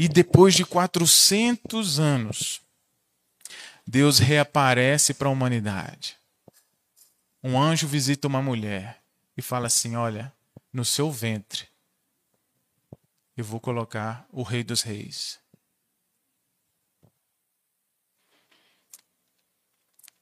[0.01, 2.61] E depois de 400 anos,
[3.85, 6.17] Deus reaparece para a humanidade.
[7.43, 9.03] Um anjo visita uma mulher
[9.37, 10.33] e fala assim: Olha,
[10.73, 11.67] no seu ventre
[13.37, 15.41] eu vou colocar o Rei dos Reis.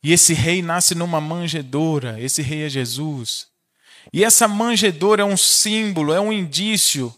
[0.02, 3.48] E esse rei nasce numa manjedoura, esse rei é Jesus.
[4.10, 7.14] E essa manjedoura é um símbolo, é um indício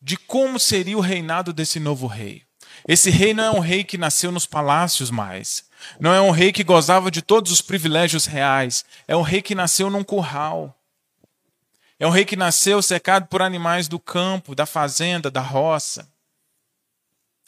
[0.00, 2.42] de como seria o reinado desse novo rei.
[2.86, 5.64] Esse rei não é um rei que nasceu nos palácios mais.
[5.98, 8.84] Não é um rei que gozava de todos os privilégios reais.
[9.06, 10.76] É um rei que nasceu num curral.
[11.98, 16.08] É um rei que nasceu cercado por animais do campo, da fazenda, da roça.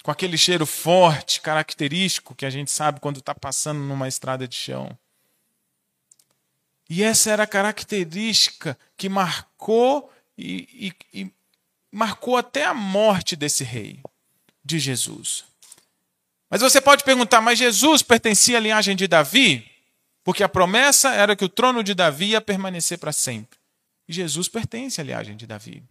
[0.03, 4.57] Com aquele cheiro forte, característico, que a gente sabe quando está passando numa estrada de
[4.57, 4.99] chão.
[6.89, 11.33] E essa era a característica que marcou e, e
[11.91, 14.01] marcou até a morte desse rei,
[14.65, 15.45] de Jesus.
[16.49, 19.65] Mas você pode perguntar, mas Jesus pertencia à linhagem de Davi?
[20.25, 23.59] Porque a promessa era que o trono de Davi ia permanecer para sempre.
[24.09, 25.83] E Jesus pertence à linhagem de Davi.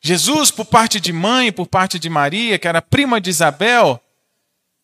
[0.00, 4.00] Jesus, por parte de mãe, por parte de Maria, que era prima de Isabel,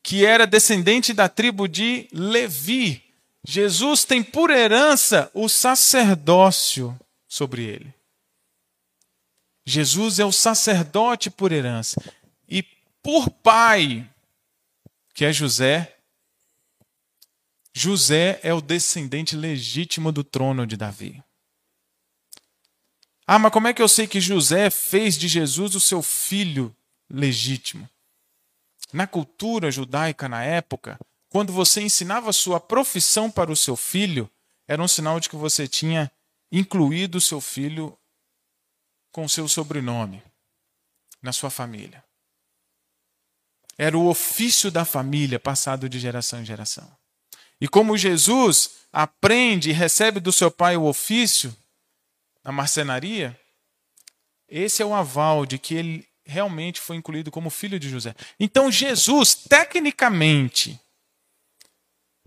[0.03, 3.03] que era descendente da tribo de Levi,
[3.47, 8.00] Jesus tem por herança o sacerdócio sobre ele.
[9.71, 12.03] Jesus é o sacerdote por herança.
[12.49, 12.65] E
[13.03, 14.09] por pai,
[15.15, 15.97] que é José,
[17.73, 21.23] José é o descendente legítimo do trono de Davi.
[23.25, 26.75] Ah, mas como é que eu sei que José fez de Jesus o seu filho
[27.09, 27.89] legítimo?
[28.93, 34.29] Na cultura judaica na época, quando você ensinava sua profissão para o seu filho,
[34.67, 36.11] era um sinal de que você tinha
[36.51, 37.97] incluído o seu filho
[39.13, 40.23] com seu sobrenome
[41.23, 42.05] na sua família.
[43.77, 46.91] Era o ofício da família passado de geração em geração.
[47.61, 51.55] E como Jesus aprende e recebe do seu pai o ofício
[52.43, 53.39] na marcenaria,
[54.49, 58.15] esse é o aval de que ele realmente foi incluído como filho de José.
[58.39, 60.81] Então Jesus, tecnicamente,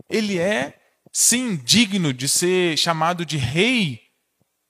[0.08, 0.80] ele é
[1.12, 4.02] sim digno de ser chamado de rei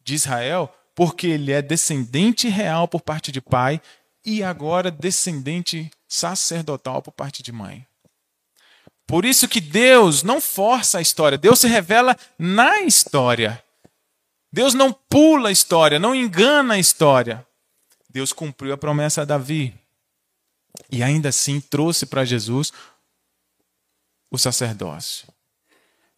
[0.03, 3.81] de Israel, porque ele é descendente real por parte de pai
[4.25, 7.87] e agora descendente sacerdotal por parte de mãe.
[9.07, 13.63] Por isso que Deus não força a história, Deus se revela na história.
[14.53, 17.45] Deus não pula a história, não engana a história.
[18.09, 19.75] Deus cumpriu a promessa a Davi.
[20.91, 22.73] E ainda assim trouxe para Jesus
[24.31, 25.34] o sacerdócio.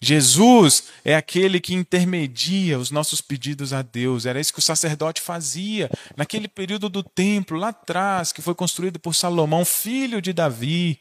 [0.01, 4.27] Jesus é aquele que intermedia os nossos pedidos a Deus.
[4.27, 8.99] Era isso que o sacerdote fazia naquele período do templo, lá atrás, que foi construído
[8.99, 11.01] por Salomão, filho de Davi.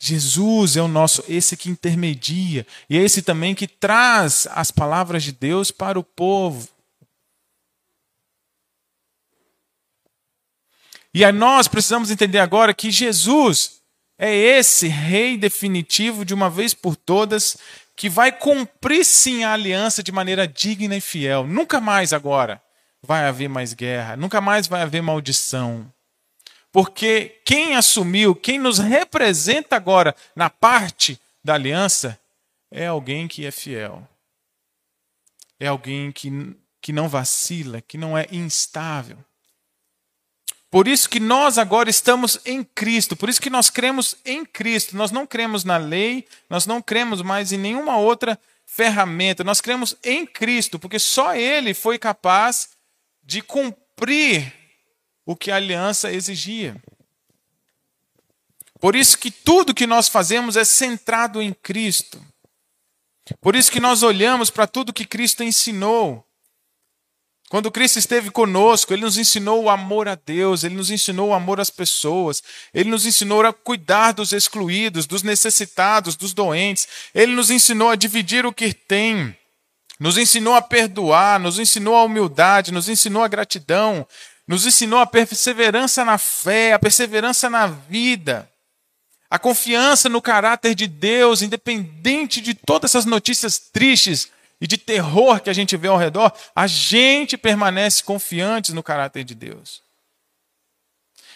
[0.00, 5.24] Jesus é o nosso, esse que intermedia, e é esse também que traz as palavras
[5.24, 6.68] de Deus para o povo.
[11.12, 13.77] E nós precisamos entender agora que Jesus
[14.18, 17.56] é esse rei definitivo de uma vez por todas
[17.94, 21.46] que vai cumprir sim a aliança de maneira digna e fiel.
[21.46, 22.60] Nunca mais agora
[23.02, 25.92] vai haver mais guerra, nunca mais vai haver maldição.
[26.72, 32.18] Porque quem assumiu, quem nos representa agora na parte da aliança,
[32.70, 34.06] é alguém que é fiel.
[35.58, 36.30] É alguém que,
[36.80, 39.18] que não vacila, que não é instável.
[40.70, 44.96] Por isso que nós agora estamos em Cristo, por isso que nós cremos em Cristo.
[44.96, 49.96] Nós não cremos na lei, nós não cremos mais em nenhuma outra ferramenta, nós cremos
[50.04, 52.70] em Cristo, porque só Ele foi capaz
[53.22, 54.52] de cumprir
[55.24, 56.76] o que a aliança exigia.
[58.78, 62.22] Por isso que tudo que nós fazemos é centrado em Cristo.
[63.40, 66.27] Por isso que nós olhamos para tudo que Cristo ensinou.
[67.48, 71.34] Quando Cristo esteve conosco, Ele nos ensinou o amor a Deus, Ele nos ensinou o
[71.34, 72.42] amor às pessoas,
[72.74, 77.96] Ele nos ensinou a cuidar dos excluídos, dos necessitados, dos doentes, Ele nos ensinou a
[77.96, 79.34] dividir o que tem,
[79.98, 84.06] nos ensinou a perdoar, nos ensinou a humildade, nos ensinou a gratidão,
[84.46, 88.48] nos ensinou a perseverança na fé, a perseverança na vida,
[89.30, 95.40] a confiança no caráter de Deus, independente de todas essas notícias tristes e de terror
[95.40, 99.82] que a gente vê ao redor, a gente permanece confiantes no caráter de Deus.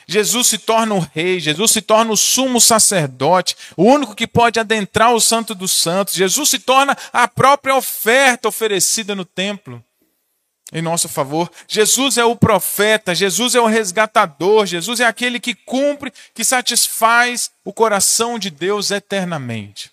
[0.06, 4.58] Jesus se torna o rei, Jesus se torna o sumo sacerdote, o único que pode
[4.58, 6.14] adentrar o santo dos santos.
[6.14, 9.82] Jesus se torna a própria oferta oferecida no templo
[10.72, 11.50] em nosso favor.
[11.68, 17.50] Jesus é o profeta, Jesus é o resgatador, Jesus é aquele que cumpre, que satisfaz
[17.64, 19.91] o coração de Deus eternamente.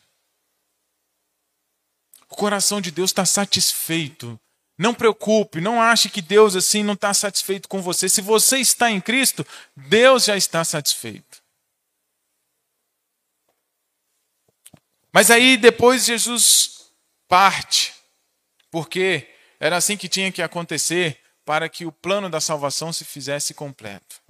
[2.39, 4.39] Coração de Deus está satisfeito.
[4.77, 8.07] Não preocupe, não ache que Deus assim não está satisfeito com você.
[8.07, 11.43] Se você está em Cristo, Deus já está satisfeito.
[15.11, 16.93] Mas aí depois Jesus
[17.27, 17.93] parte,
[18.71, 19.27] porque
[19.59, 24.21] era assim que tinha que acontecer para que o plano da salvação se fizesse completo.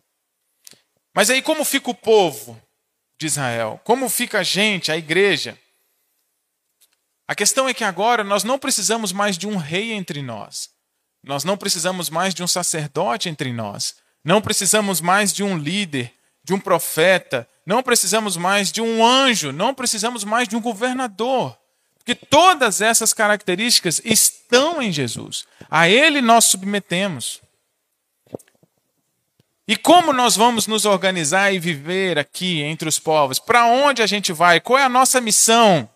[1.14, 2.60] Mas aí, como fica o povo
[3.20, 3.80] de Israel?
[3.84, 5.56] Como fica a gente, a igreja?
[7.30, 10.68] A questão é que agora nós não precisamos mais de um rei entre nós.
[11.24, 13.98] Nós não precisamos mais de um sacerdote entre nós.
[14.24, 16.12] Não precisamos mais de um líder,
[16.44, 17.48] de um profeta.
[17.64, 19.52] Não precisamos mais de um anjo.
[19.52, 21.56] Não precisamos mais de um governador.
[22.00, 25.46] Porque todas essas características estão em Jesus.
[25.70, 27.42] A Ele nós submetemos.
[29.68, 33.38] E como nós vamos nos organizar e viver aqui entre os povos?
[33.38, 34.60] Para onde a gente vai?
[34.60, 35.88] Qual é a nossa missão?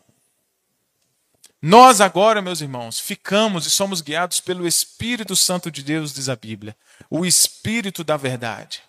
[1.66, 6.36] Nós agora, meus irmãos, ficamos e somos guiados pelo Espírito Santo de Deus, diz a
[6.36, 6.76] Bíblia,
[7.10, 8.84] o Espírito da verdade.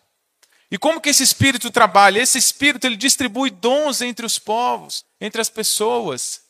[0.68, 2.18] E como que esse Espírito trabalha?
[2.18, 6.40] Esse Espírito ele distribui dons entre os povos, entre as pessoas.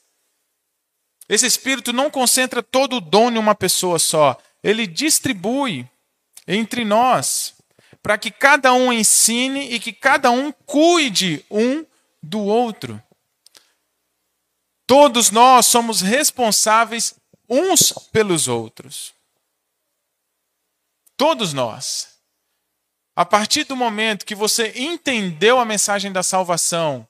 [1.29, 5.87] Esse Espírito não concentra todo o dom em uma pessoa só, ele distribui
[6.49, 7.53] entre nós
[8.03, 11.85] para que cada um ensine e que cada um cuide um
[12.23, 12.99] do outro.
[14.87, 17.15] Todos nós somos responsáveis
[17.49, 19.15] uns pelos outros.
[21.17, 22.09] Todos nós.
[23.17, 27.07] A partir do momento que você entendeu a mensagem da salvação,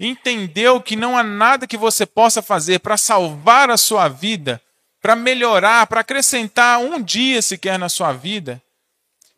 [0.00, 4.60] entendeu que não há nada que você possa fazer para salvar a sua vida,
[5.00, 8.62] para melhorar, para acrescentar um dia sequer na sua vida,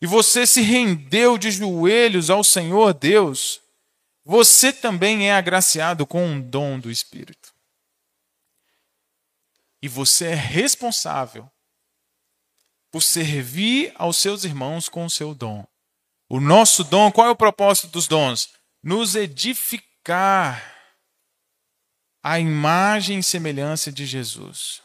[0.01, 3.61] e você se rendeu de joelhos ao Senhor Deus,
[4.25, 7.54] você também é agraciado com um dom do Espírito.
[9.85, 11.47] E você é responsável
[12.91, 15.63] por servir aos seus irmãos com o seu dom.
[16.27, 18.49] O nosso dom, qual é o propósito dos dons?
[18.83, 20.75] Nos edificar
[22.23, 24.81] a imagem e semelhança de Jesus.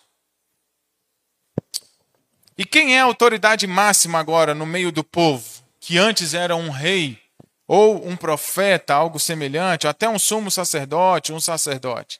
[2.57, 6.69] E quem é a autoridade máxima agora no meio do povo, que antes era um
[6.69, 7.17] rei,
[7.65, 12.19] ou um profeta, algo semelhante, até um sumo sacerdote, um sacerdote?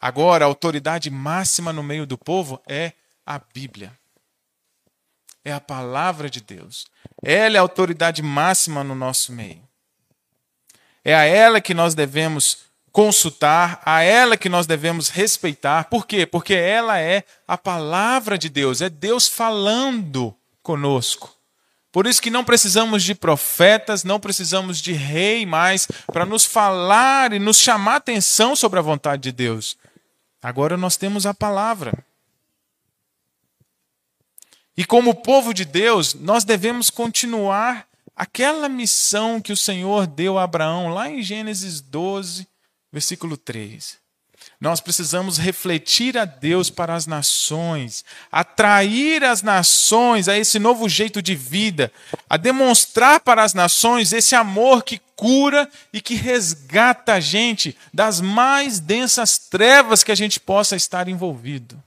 [0.00, 2.92] Agora, a autoridade máxima no meio do povo é
[3.26, 3.92] a Bíblia.
[5.44, 6.86] É a palavra de Deus.
[7.22, 9.62] Ela é a autoridade máxima no nosso meio.
[11.04, 15.84] É a ela que nós devemos consultar, a ela que nós devemos respeitar.
[15.84, 16.26] Por quê?
[16.26, 21.34] Porque ela é a palavra de Deus, é Deus falando conosco.
[21.92, 27.32] Por isso que não precisamos de profetas, não precisamos de rei mais para nos falar
[27.32, 29.76] e nos chamar atenção sobre a vontade de Deus.
[30.42, 32.04] Agora nós temos a palavra.
[34.76, 37.86] E como povo de Deus, nós devemos continuar
[38.16, 42.48] aquela missão que o Senhor deu a Abraão lá em Gênesis 12,
[42.92, 43.99] Versículo 3.
[44.60, 51.22] Nós precisamos refletir a Deus para as nações, atrair as nações a esse novo jeito
[51.22, 51.90] de vida,
[52.28, 58.20] a demonstrar para as nações esse amor que cura e que resgata a gente das
[58.20, 61.82] mais densas trevas que a gente possa estar envolvido.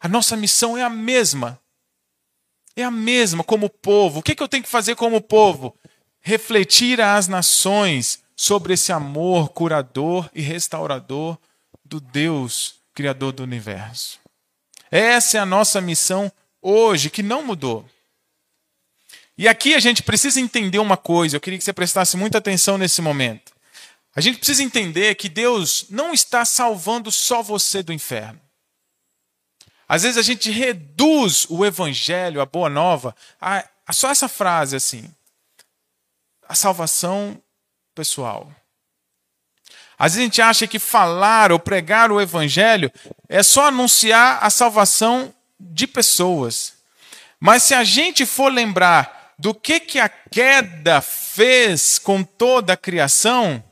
[0.00, 1.60] A nossa missão é a mesma.
[2.74, 4.20] É a mesma como povo.
[4.20, 5.76] O que, eu tenho que fazer como povo?
[6.22, 11.38] Refletir às nações sobre esse amor curador e restaurador
[11.84, 14.18] do Deus Criador do universo.
[14.90, 16.32] Essa é a nossa missão
[16.62, 17.88] hoje, que não mudou.
[19.36, 22.78] E aqui a gente precisa entender uma coisa, eu queria que você prestasse muita atenção
[22.78, 23.52] nesse momento.
[24.14, 28.40] A gente precisa entender que Deus não está salvando só você do inferno.
[29.88, 34.76] Às vezes a gente reduz o evangelho, a boa nova, a, a só essa frase
[34.76, 35.12] assim:
[36.48, 37.42] a salvação
[37.94, 38.50] pessoal.
[39.98, 42.90] Às vezes a gente acha que falar ou pregar o evangelho
[43.28, 46.74] é só anunciar a salvação de pessoas.
[47.38, 52.76] Mas se a gente for lembrar do que, que a queda fez com toda a
[52.76, 53.62] criação,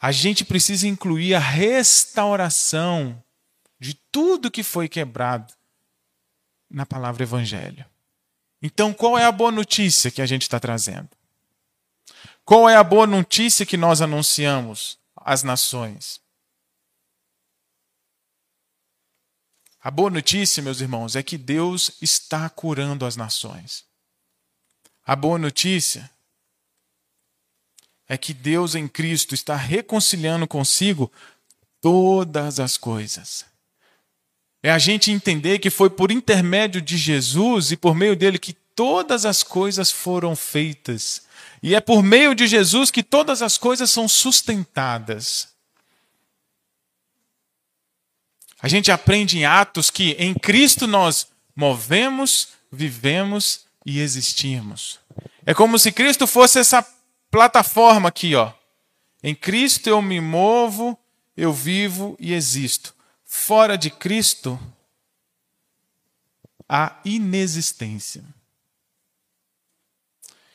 [0.00, 3.22] a gente precisa incluir a restauração
[3.78, 5.52] de tudo que foi quebrado
[6.70, 7.84] na palavra evangelho.
[8.62, 11.08] Então, qual é a boa notícia que a gente está trazendo?
[12.44, 16.20] Qual é a boa notícia que nós anunciamos às nações?
[19.82, 23.84] A boa notícia, meus irmãos, é que Deus está curando as nações.
[25.06, 26.10] A boa notícia
[28.06, 31.10] é que Deus em Cristo está reconciliando consigo
[31.80, 33.46] todas as coisas.
[34.62, 38.52] É a gente entender que foi por intermédio de Jesus e por meio dele que
[38.52, 41.22] todas as coisas foram feitas
[41.62, 45.48] e é por meio de Jesus que todas as coisas são sustentadas.
[48.62, 54.98] A gente aprende em Atos que em Cristo nós movemos, vivemos e existimos.
[55.44, 56.86] É como se Cristo fosse essa
[57.30, 58.52] plataforma aqui, ó.
[59.22, 60.98] Em Cristo eu me movo,
[61.36, 62.94] eu vivo e existo.
[63.24, 64.58] Fora de Cristo,
[66.68, 68.24] há inexistência.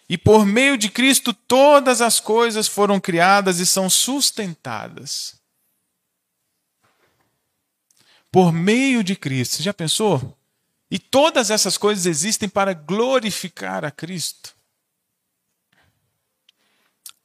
[0.07, 5.35] E por meio de Cristo todas as coisas foram criadas e são sustentadas.
[8.35, 9.63] por meio de Cristo.
[9.63, 10.37] Já pensou?
[10.91, 14.53] E todas essas coisas existem para glorificar a Cristo.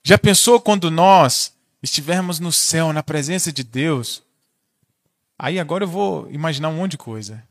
[0.04, 1.52] Já pensou quando nós
[1.82, 4.22] estivermos no céu, na presença de Deus?
[5.36, 7.42] Aí agora eu vou imaginar um monte de coisa.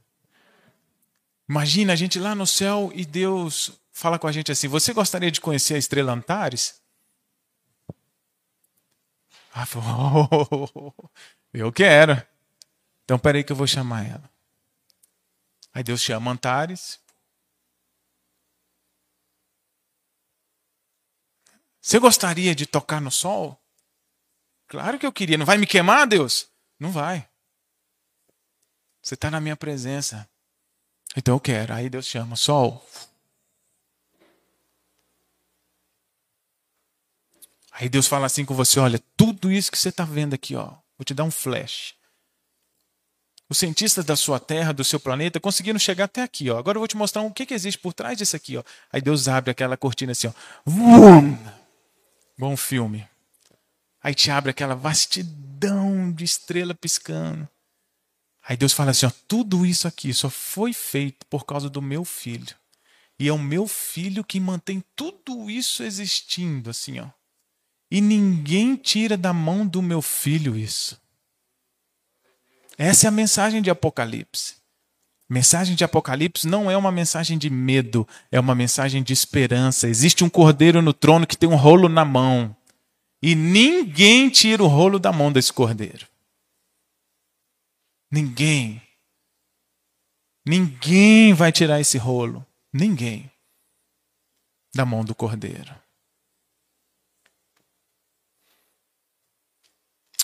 [1.49, 5.29] Imagina a gente lá no céu e Deus fala com a gente assim: Você gostaria
[5.29, 6.81] de conhecer a estrela Antares?
[9.53, 10.93] Ah, oh,
[11.53, 12.21] eu quero.
[13.03, 14.29] Então peraí que eu vou chamar ela.
[15.73, 16.99] Aí Deus chama Antares.
[21.81, 23.59] Você gostaria de tocar no sol?
[24.67, 25.37] Claro que eu queria.
[25.37, 26.47] Não vai me queimar, Deus?
[26.79, 27.27] Não vai.
[29.01, 30.29] Você está na minha presença.
[31.17, 31.73] Então eu quero.
[31.73, 32.85] Aí Deus chama, sol.
[37.79, 40.67] Aí Deus fala assim com você: olha, tudo isso que você está vendo aqui, ó,
[40.97, 41.95] vou te dar um flash.
[43.47, 46.51] Os cientistas da sua Terra, do seu planeta, conseguiram chegar até aqui.
[46.51, 46.57] Ó.
[46.57, 48.57] Agora eu vou te mostrar o que, que existe por trás disso aqui.
[48.57, 48.63] Ó.
[48.93, 50.27] Aí Deus abre aquela cortina assim.
[50.27, 50.33] Ó.
[50.63, 51.35] Vum!
[52.37, 53.07] Bom filme.
[54.03, 57.49] Aí te abre aquela vastidão de estrela piscando.
[58.47, 62.05] Aí Deus fala assim: ó, tudo isso aqui só foi feito por causa do meu
[62.05, 62.55] filho.
[63.17, 67.07] E é o meu filho que mantém tudo isso existindo, assim, ó.
[67.91, 70.99] E ninguém tira da mão do meu filho isso.
[72.77, 74.55] Essa é a mensagem de Apocalipse.
[75.27, 79.87] Mensagem de Apocalipse não é uma mensagem de medo, é uma mensagem de esperança.
[79.87, 82.55] Existe um cordeiro no trono que tem um rolo na mão.
[83.21, 86.07] E ninguém tira o rolo da mão desse cordeiro.
[88.11, 88.81] Ninguém.
[90.45, 92.45] Ninguém vai tirar esse rolo.
[92.73, 93.29] Ninguém.
[94.73, 95.75] Da mão do cordeiro.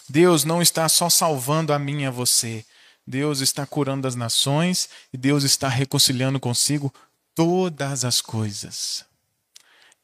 [0.10, 2.66] Deus não está só salvando a mim e a você.
[3.06, 6.94] Deus está curando as nações e Deus está reconciliando consigo
[7.34, 9.06] todas as coisas.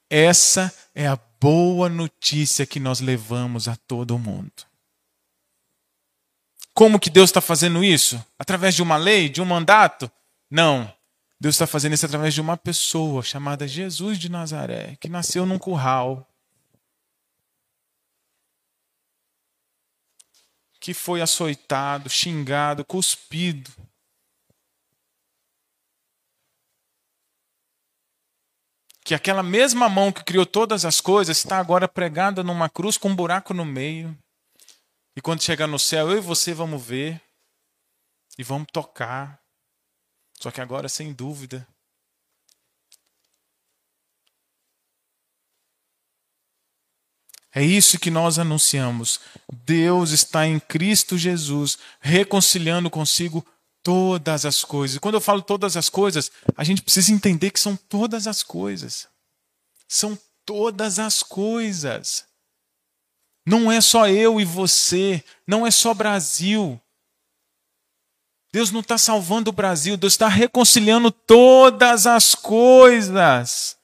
[0.10, 4.52] Essa é a boa notícia que nós levamos a todo mundo.
[6.74, 8.24] Como que Deus está fazendo isso?
[8.38, 10.12] Através de uma lei, de um mandato?
[10.50, 10.92] Não.
[11.40, 15.58] Deus está fazendo isso através de uma pessoa chamada Jesus de Nazaré, que nasceu num
[15.58, 16.28] curral.
[20.82, 23.72] Que foi açoitado, xingado, cuspido.
[29.06, 33.10] Que aquela mesma mão que criou todas as coisas está agora pregada numa cruz com
[33.10, 34.18] um buraco no meio.
[35.16, 37.22] E quando chegar no céu, eu e você vamos ver
[38.38, 39.40] e vamos tocar.
[40.40, 41.68] Só que agora, sem dúvida,
[47.54, 49.20] É isso que nós anunciamos.
[49.66, 53.46] Deus está em Cristo Jesus, reconciliando consigo
[53.84, 55.00] todas as coisas.
[55.00, 59.08] Quando eu falo todas as coisas, a gente precisa entender que são todas as coisas.
[59.88, 62.26] São todas as coisas.
[63.46, 66.80] Não é só eu e você, não é só Brasil.
[68.54, 73.78] Deus não está salvando o Brasil, Deus está reconciliando todas as coisas.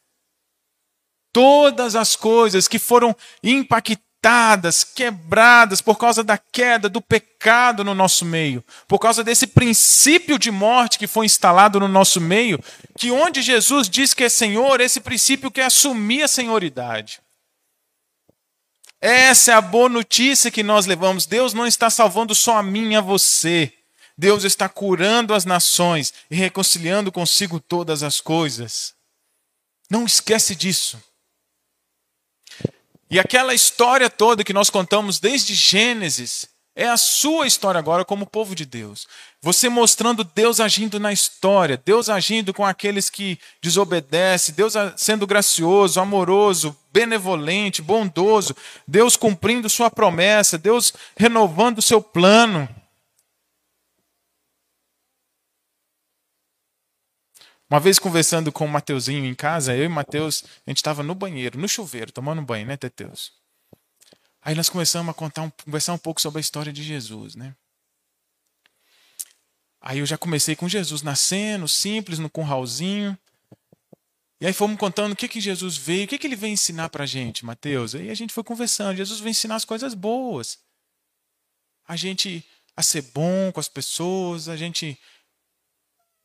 [1.38, 8.26] Todas as coisas que foram impactadas, quebradas por causa da queda, do pecado no nosso
[8.26, 12.60] meio, por causa desse princípio de morte que foi instalado no nosso meio,
[12.98, 17.22] que onde Jesus diz que é Senhor, esse princípio quer assumir a senhoridade.
[19.00, 21.28] Essa é a boa notícia que nós levamos.
[21.28, 23.72] Deus não está salvando só a mim e a você.
[24.18, 28.96] Deus está curando as nações e reconciliando consigo todas as coisas.
[29.88, 31.00] Não esquece disso.
[33.10, 38.28] E aquela história toda que nós contamos desde Gênesis é a sua história agora como
[38.28, 39.08] povo de Deus.
[39.42, 46.00] Você mostrando Deus agindo na história, Deus agindo com aqueles que desobedecem, Deus sendo gracioso,
[46.00, 48.56] amoroso, benevolente, bondoso,
[48.88, 52.70] Deus cumprindo sua promessa, Deus renovando o seu plano.
[57.70, 61.14] Uma vez conversando com o Mateuzinho em casa, eu e Mateus, a gente estava no
[61.14, 63.34] banheiro, no chuveiro, tomando banho, né, Teteus?
[64.42, 67.54] Aí nós começamos a contar um, conversar um pouco sobre a história de Jesus, né?
[69.82, 73.18] Aí eu já comecei com Jesus nascendo, simples, no curralzinho.
[74.40, 76.90] E aí fomos contando o que, que Jesus veio, o que, que ele veio ensinar
[76.90, 77.96] para a gente, Mateus.
[77.96, 78.96] Aí a gente foi conversando.
[78.96, 80.60] Jesus veio ensinar as coisas boas.
[81.86, 82.46] A gente
[82.78, 84.98] a ser bom com as pessoas, a gente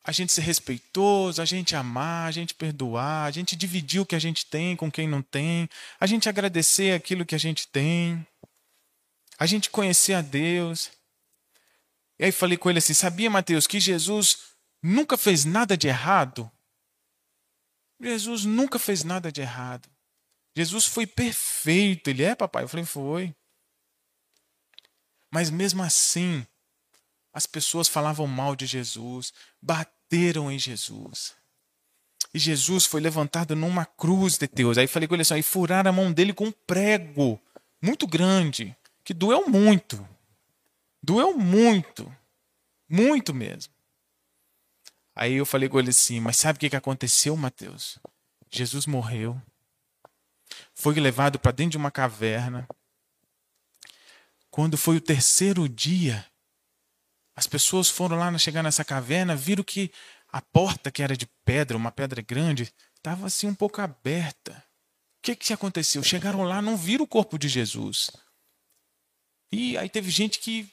[0.05, 4.17] a gente ser respeitoso, a gente amar, a gente perdoar, a gente dividir o que
[4.17, 5.69] a gente tem com quem não tem,
[6.01, 8.27] a gente agradecer aquilo que a gente tem,
[9.39, 10.91] a gente conhecer a Deus.
[12.19, 14.39] E aí falei com ele assim: sabia, Mateus, que Jesus
[14.83, 16.51] nunca fez nada de errado?
[18.01, 19.89] Jesus nunca fez nada de errado.
[20.57, 22.11] Jesus foi perfeito.
[22.11, 22.65] Ele é, papai?
[22.65, 23.35] Eu falei: foi.
[25.31, 26.47] Mas mesmo assim,
[27.33, 31.35] as pessoas falavam mal de Jesus, bateram em Jesus.
[32.35, 34.79] E Jesus foi levantado numa cruz de Deus.
[34.79, 37.41] Aí falei com ele assim: aí furaram a mão dele com um prego
[37.81, 40.07] muito grande, que doeu muito.
[41.03, 42.15] Doeu muito.
[42.89, 43.73] Muito mesmo.
[45.15, 47.99] Aí eu falei com ele assim: mas sabe o que aconteceu, Mateus?
[48.51, 49.41] Jesus morreu.
[50.75, 52.69] Foi levado para dentro de uma caverna.
[54.51, 56.27] Quando foi o terceiro dia,
[57.35, 59.91] as pessoas foram lá chegar nessa caverna, viram que
[60.29, 64.53] a porta, que era de pedra, uma pedra grande, estava assim um pouco aberta.
[65.19, 66.03] O que, que aconteceu?
[66.03, 68.11] Chegaram lá, não viram o corpo de Jesus.
[69.51, 70.69] E aí teve gente que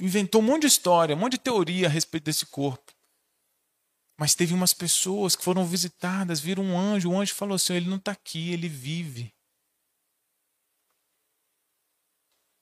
[0.00, 2.92] inventou um monte de história, um monte de teoria a respeito desse corpo.
[4.18, 7.88] Mas teve umas pessoas que foram visitadas, viram um anjo, o anjo falou assim: ele
[7.88, 9.32] não está aqui, ele vive.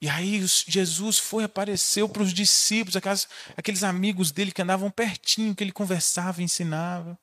[0.01, 5.55] E aí Jesus foi, apareceu para os discípulos, aquelas, aqueles amigos dele que andavam pertinho,
[5.55, 7.19] que ele conversava, ensinava.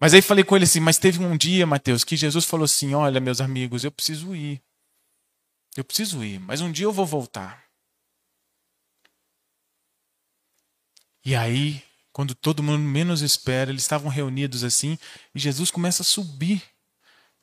[0.00, 2.94] Mas aí falei com ele assim, mas teve um dia, Mateus, que Jesus falou assim:
[2.94, 4.60] olha, meus amigos, eu preciso ir.
[5.76, 7.64] Eu preciso ir, mas um dia eu vou voltar.
[11.24, 11.82] E aí,
[12.12, 14.98] quando todo mundo menos espera, eles estavam reunidos assim,
[15.34, 16.62] e Jesus começa a subir.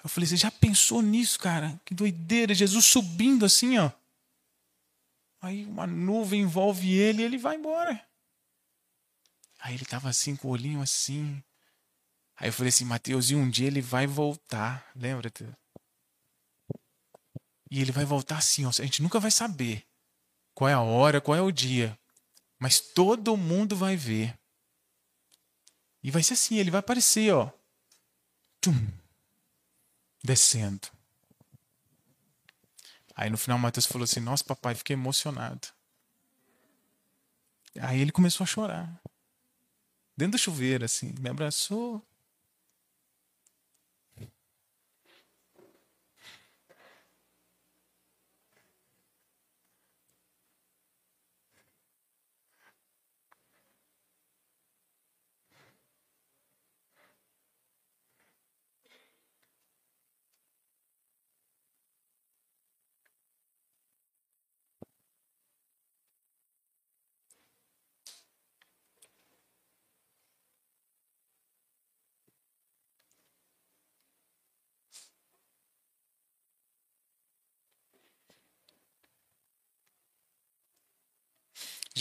[0.03, 1.79] Eu falei, você já pensou nisso, cara?
[1.85, 3.91] Que doideira, Jesus subindo assim, ó.
[5.41, 8.07] Aí uma nuvem envolve ele e ele vai embora.
[9.59, 11.43] Aí ele estava assim, com o olhinho assim.
[12.35, 14.89] Aí eu falei assim, Mateus, e um dia ele vai voltar.
[14.95, 15.45] Lembra-te?
[17.69, 18.69] E ele vai voltar assim, ó.
[18.69, 19.85] A gente nunca vai saber
[20.53, 21.97] qual é a hora, qual é o dia.
[22.59, 24.37] Mas todo mundo vai ver.
[26.03, 27.51] E vai ser assim, ele vai aparecer, ó.
[28.59, 28.73] Tum,
[30.23, 30.87] descendo.
[33.21, 35.67] Aí no final Mateus falou assim: Nossa, papai, fiquei emocionado.
[37.79, 38.99] Aí ele começou a chorar.
[40.17, 42.03] Dentro do chuveiro, assim, me abraçou.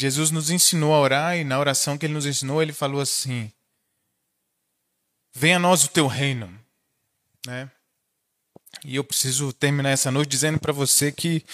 [0.00, 3.52] Jesus nos ensinou a orar e na oração que ele nos ensinou, ele falou assim:
[5.34, 6.58] Venha a nós o teu reino.
[7.46, 7.70] Né?
[8.84, 11.44] E eu preciso terminar essa noite dizendo para você que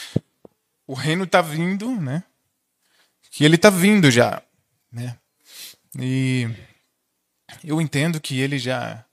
[0.86, 2.22] o reino está vindo, né?
[3.32, 4.40] Que ele está vindo já,
[4.92, 5.18] né?
[5.98, 6.48] E
[7.64, 9.04] eu entendo que ele já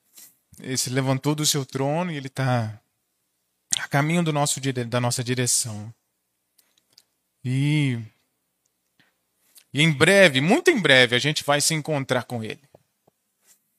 [0.60, 2.80] ele se levantou do seu trono e ele está
[3.80, 5.92] a caminho do nosso, da nossa direção.
[7.44, 8.00] E
[9.74, 12.62] e em breve, muito em breve, a gente vai se encontrar com Ele.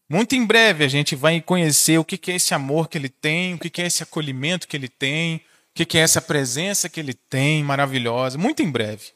[0.08, 3.54] Muito em breve a gente vai conhecer o que é esse amor que Ele tem,
[3.54, 7.14] o que é esse acolhimento que Ele tem, o que é essa presença que Ele
[7.14, 8.36] tem, maravilhosa.
[8.36, 9.12] Muito em breve.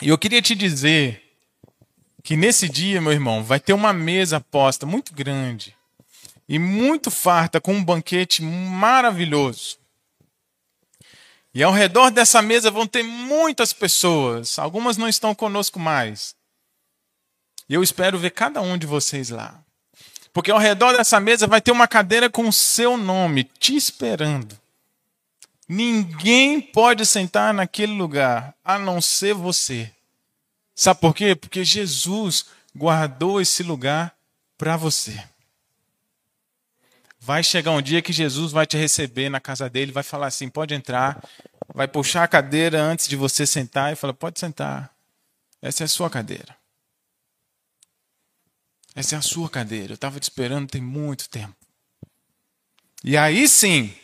[0.00, 1.22] E eu queria te dizer
[2.22, 5.76] que nesse dia, meu irmão, vai ter uma mesa posta muito grande
[6.48, 9.78] e muito farta com um banquete maravilhoso.
[11.54, 14.58] E ao redor dessa mesa vão ter muitas pessoas.
[14.58, 16.34] Algumas não estão conosco mais.
[17.68, 19.62] E eu espero ver cada um de vocês lá.
[20.32, 24.58] Porque ao redor dessa mesa vai ter uma cadeira com o seu nome te esperando.
[25.68, 29.90] Ninguém pode sentar naquele lugar a não ser você.
[30.74, 31.34] Sabe por quê?
[31.34, 34.14] Porque Jesus guardou esse lugar
[34.56, 35.22] para você.
[37.24, 40.48] Vai chegar um dia que Jesus vai te receber na casa dele, vai falar assim:
[40.48, 41.22] pode entrar,
[41.72, 44.92] vai puxar a cadeira antes de você sentar e fala: pode sentar.
[45.62, 46.56] Essa é a sua cadeira.
[48.92, 49.92] Essa é a sua cadeira.
[49.92, 51.54] Eu estava te esperando tem muito tempo.
[53.04, 53.94] E aí sim,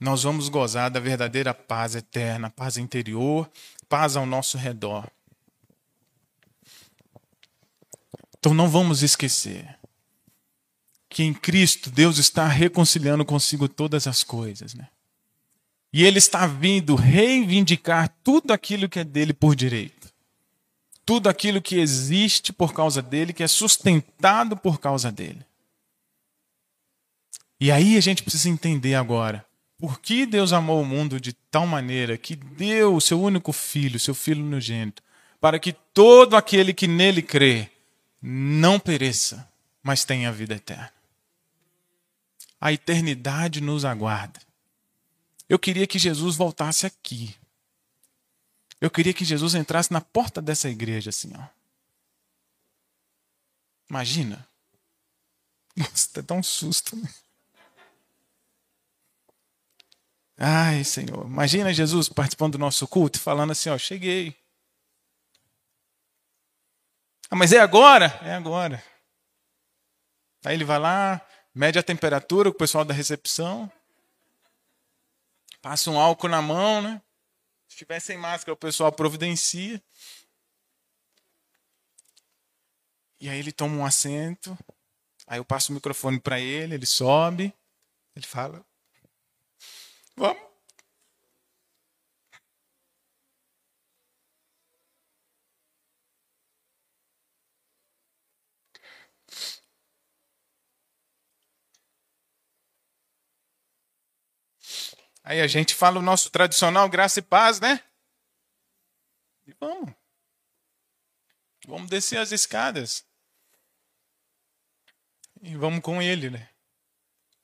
[0.00, 3.50] nós vamos gozar da verdadeira paz eterna, paz interior,
[3.86, 5.06] paz ao nosso redor.
[8.38, 9.78] Então não vamos esquecer
[11.14, 14.88] que em Cristo Deus está reconciliando consigo todas as coisas, né?
[15.92, 20.12] E ele está vindo reivindicar tudo aquilo que é dele por direito.
[21.06, 25.46] Tudo aquilo que existe por causa dele, que é sustentado por causa dele.
[27.60, 29.46] E aí a gente precisa entender agora
[29.78, 34.00] por que Deus amou o mundo de tal maneira que deu o seu único filho,
[34.00, 35.00] seu filho unigênito,
[35.40, 37.70] para que todo aquele que nele crê
[38.20, 39.48] não pereça,
[39.80, 40.92] mas tenha vida eterna.
[42.64, 44.40] A eternidade nos aguarda.
[45.46, 47.36] Eu queria que Jesus voltasse aqui.
[48.80, 51.46] Eu queria que Jesus entrasse na porta dessa igreja assim, ó.
[53.90, 54.48] Imagina.
[55.76, 56.96] Nossa, dá um susto.
[56.96, 57.14] Né?
[60.38, 61.26] Ai, Senhor.
[61.26, 64.34] Imagina Jesus participando do nosso culto e falando assim, ó, cheguei.
[67.30, 68.06] Ah, mas é agora?
[68.22, 68.82] É agora.
[70.42, 71.20] Aí ele vai lá,
[71.54, 73.70] mede a temperatura com o pessoal da recepção,
[75.62, 77.00] passa um álcool na mão, né?
[77.68, 79.82] Se tiver sem máscara, o pessoal providencia.
[83.20, 84.58] E aí ele toma um assento,
[85.26, 87.54] aí eu passo o microfone para ele, ele sobe,
[88.14, 88.64] ele fala:
[90.16, 90.53] Vamos.
[105.24, 107.82] Aí a gente fala o nosso tradicional graça e paz, né?
[109.46, 109.94] E vamos.
[111.66, 113.06] Vamos descer as escadas.
[115.40, 116.50] E vamos com ele, né?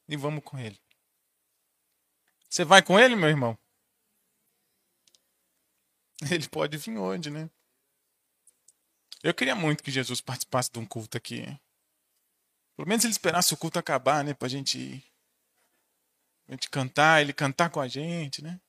[0.07, 0.79] E vamos com ele.
[2.51, 3.59] Você vai com ele, meu irmão?
[6.31, 7.49] Ele pode vir onde, né?
[9.23, 11.45] Eu queria muito que Jesus participasse de um culto aqui.
[12.77, 14.35] Pelo menos ele esperasse o culto acabar, né?
[14.35, 15.10] Pra gente ir.
[16.51, 18.61] Pra gente cantar, ele cantar com a gente, né?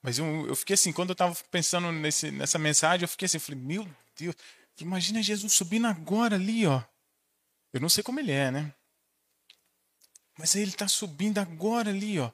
[0.00, 3.38] Mas eu, eu fiquei assim, quando eu estava pensando nesse, nessa mensagem, eu fiquei assim,
[3.38, 4.36] eu falei, meu Deus,
[4.78, 6.80] imagina Jesus subindo agora ali, ó.
[7.72, 8.72] Eu não sei como ele é, né?
[10.38, 12.30] Mas ele está subindo agora ali, ó.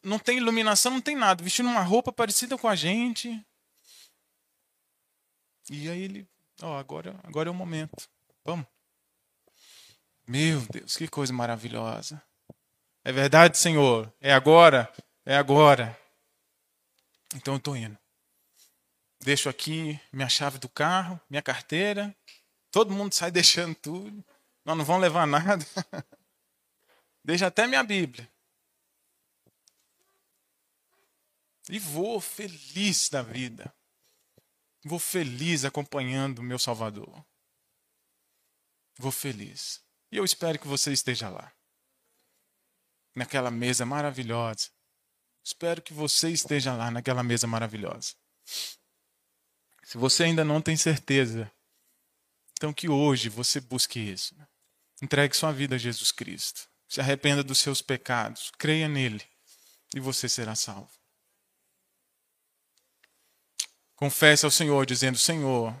[0.00, 1.42] Não tem iluminação, não tem nada.
[1.42, 3.44] Vestindo uma roupa parecida com a gente.
[5.68, 6.28] E aí ele,
[6.60, 8.08] ó, agora, agora é o momento.
[8.44, 8.71] Vamos.
[10.26, 12.22] Meu Deus, que coisa maravilhosa.
[13.04, 14.12] É verdade, Senhor?
[14.20, 14.92] É agora?
[15.24, 15.98] É agora.
[17.34, 17.98] Então eu estou indo.
[19.20, 22.14] Deixo aqui minha chave do carro, minha carteira.
[22.70, 24.24] Todo mundo sai deixando tudo.
[24.64, 25.64] Nós não vamos levar nada.
[27.24, 28.28] Deixa até minha Bíblia.
[31.68, 33.72] E vou feliz da vida.
[34.84, 37.24] Vou feliz acompanhando o meu Salvador.
[38.98, 39.80] Vou feliz.
[40.12, 41.50] E eu espero que você esteja lá.
[43.14, 44.68] Naquela mesa maravilhosa.
[45.42, 48.14] Espero que você esteja lá naquela mesa maravilhosa.
[49.82, 51.50] Se você ainda não tem certeza,
[52.52, 54.36] então que hoje você busque isso.
[55.00, 56.68] Entregue sua vida a Jesus Cristo.
[56.86, 58.52] Se arrependa dos seus pecados.
[58.58, 59.26] Creia nele
[59.94, 60.92] e você será salvo.
[63.96, 65.74] Confesse ao Senhor, dizendo: Senhor,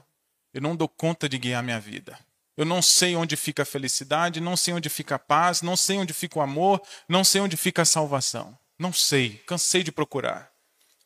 [0.54, 2.18] eu não dou conta de guiar minha vida.
[2.56, 5.98] Eu não sei onde fica a felicidade, não sei onde fica a paz, não sei
[5.98, 8.58] onde fica o amor, não sei onde fica a salvação.
[8.78, 10.52] Não sei, cansei de procurar.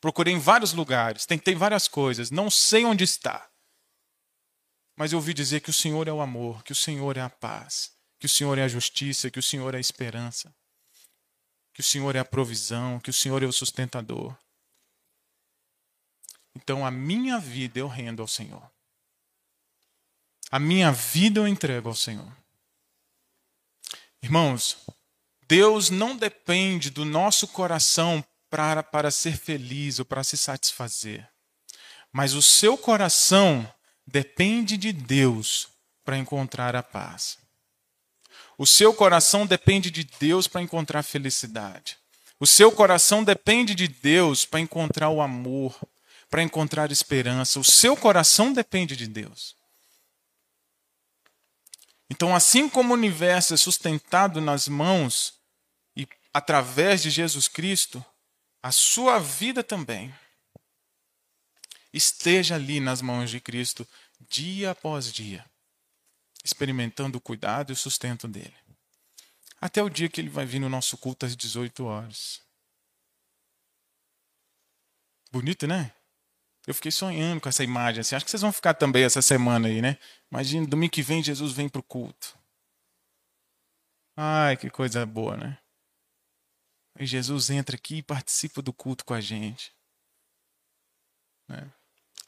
[0.00, 3.48] Procurei em vários lugares, tentei várias coisas, não sei onde está.
[4.96, 7.30] Mas eu ouvi dizer que o Senhor é o amor, que o Senhor é a
[7.30, 10.54] paz, que o Senhor é a justiça, que o Senhor é a esperança,
[11.72, 14.36] que o Senhor é a provisão, que o Senhor é o sustentador.
[16.54, 18.75] Então a minha vida eu rendo ao Senhor.
[20.50, 22.30] A minha vida eu entrego ao Senhor.
[24.22, 24.76] Irmãos,
[25.48, 31.28] Deus não depende do nosso coração para, para ser feliz ou para se satisfazer.
[32.12, 33.70] Mas o seu coração
[34.06, 35.68] depende de Deus
[36.04, 37.38] para encontrar a paz.
[38.56, 41.98] O seu coração depende de Deus para encontrar felicidade.
[42.38, 45.78] O seu coração depende de Deus para encontrar o amor,
[46.30, 47.58] para encontrar esperança.
[47.58, 49.55] O seu coração depende de Deus.
[52.10, 55.34] Então, assim como o universo é sustentado nas mãos
[55.96, 58.04] e através de Jesus Cristo,
[58.62, 60.14] a sua vida também
[61.92, 63.86] esteja ali nas mãos de Cristo
[64.28, 65.44] dia após dia,
[66.44, 68.54] experimentando o cuidado e o sustento dele.
[69.60, 72.42] Até o dia que ele vai vir no nosso culto às 18 horas.
[75.32, 75.92] Bonito, né?
[76.66, 78.00] Eu fiquei sonhando com essa imagem.
[78.00, 78.16] Assim.
[78.16, 79.98] Acho que vocês vão ficar também essa semana aí, né?
[80.30, 82.36] Imagina, domingo que vem Jesus vem para o culto.
[84.16, 85.58] Ai, que coisa boa, né?
[86.98, 89.72] E Jesus entra aqui e participa do culto com a gente.
[91.46, 91.70] Né?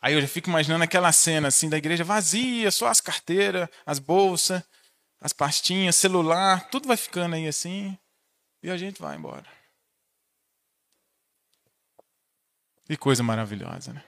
[0.01, 3.99] Aí eu já fico imaginando aquela cena assim da igreja vazia, só as carteiras, as
[3.99, 4.62] bolsas,
[5.20, 7.99] as pastinhas, celular, tudo vai ficando aí assim,
[8.62, 9.47] e a gente vai embora.
[12.84, 14.08] Que coisa maravilhosa, né?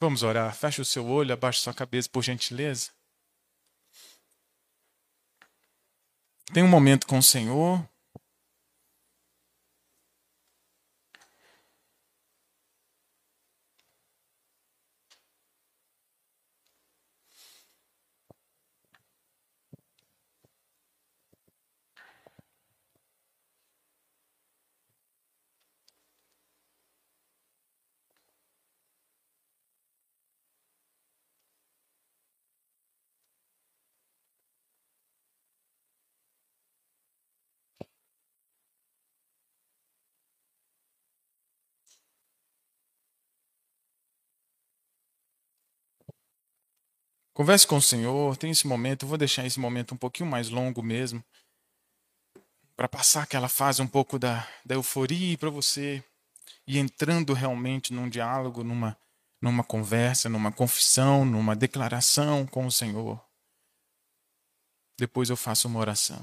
[0.00, 0.54] Vamos orar.
[0.54, 2.90] Feche o seu olho, abaixe sua cabeça, por gentileza.
[6.52, 7.88] Tem um momento com o Senhor.
[47.34, 50.80] Converse com o Senhor, tem esse momento, vou deixar esse momento um pouquinho mais longo
[50.80, 51.22] mesmo,
[52.76, 56.02] para passar aquela fase um pouco da, da euforia para você
[56.64, 58.96] ir entrando realmente num diálogo, numa,
[59.42, 63.20] numa conversa, numa confissão, numa declaração com o Senhor.
[64.96, 66.22] Depois eu faço uma oração.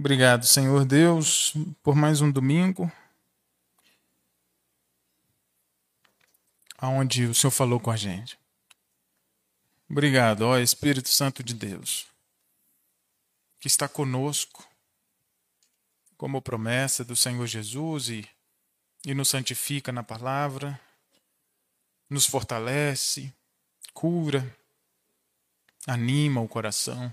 [0.00, 2.88] Obrigado, Senhor Deus, por mais um domingo,
[6.76, 8.38] aonde o Senhor falou com a gente.
[9.90, 12.06] Obrigado, ó Espírito Santo de Deus,
[13.58, 14.64] que está conosco,
[16.16, 18.28] como promessa do Senhor Jesus e,
[19.04, 20.80] e nos santifica na palavra,
[22.08, 23.34] nos fortalece,
[23.92, 24.56] cura,
[25.88, 27.12] anima o coração.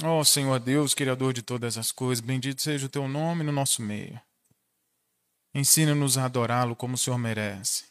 [0.00, 3.52] Ó oh, Senhor Deus, Criador de todas as coisas, bendito seja o teu nome no
[3.52, 4.20] nosso meio.
[5.54, 7.84] Ensina-nos a adorá-lo como o Senhor merece.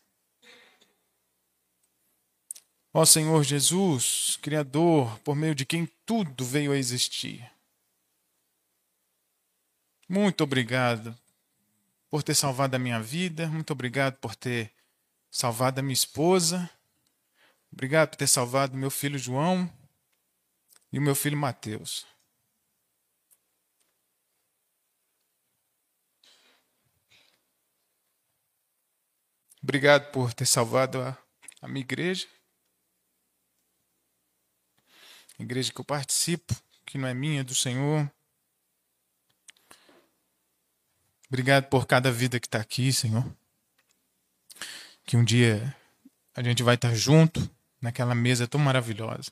[2.94, 7.50] Ó Senhor Jesus, Criador, por meio de quem tudo veio a existir.
[10.10, 11.18] Muito obrigado
[12.10, 14.74] por ter salvado a minha vida, muito obrigado por ter
[15.30, 16.70] salvado a minha esposa,
[17.72, 19.72] obrigado por ter salvado meu filho João
[20.92, 22.06] e o meu filho Mateus.
[29.64, 31.18] Obrigado por ter salvado a,
[31.62, 32.28] a minha igreja.
[35.40, 36.54] A igreja que eu participo,
[36.86, 38.12] que não é minha, é do Senhor.
[41.28, 43.24] Obrigado por cada vida que está aqui, Senhor.
[45.06, 45.76] Que um dia
[46.36, 49.32] a gente vai estar junto naquela mesa tão maravilhosa.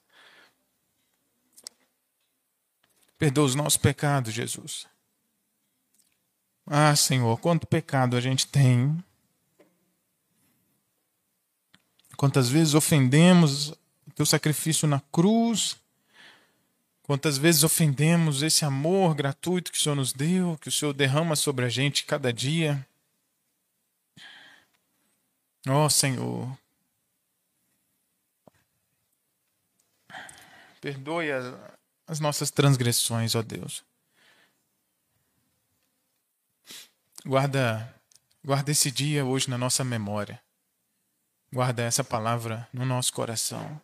[3.20, 4.88] Perdoa os nossos pecados, Jesus.
[6.65, 9.03] Ah, Senhor, quanto pecado a gente tem.
[12.15, 13.72] Quantas vezes ofendemos
[14.07, 15.78] o teu sacrifício na cruz.
[17.03, 21.36] Quantas vezes ofendemos esse amor gratuito que o Senhor nos deu, que o Senhor derrama
[21.36, 22.88] sobre a gente cada dia.
[25.67, 26.57] Ó oh, Senhor,
[30.80, 31.79] perdoe a,
[32.10, 33.86] as nossas transgressões, ó Deus.
[37.24, 38.01] Guarda,
[38.43, 40.41] guarda esse dia hoje na nossa memória.
[41.53, 43.80] Guarda essa palavra no nosso coração.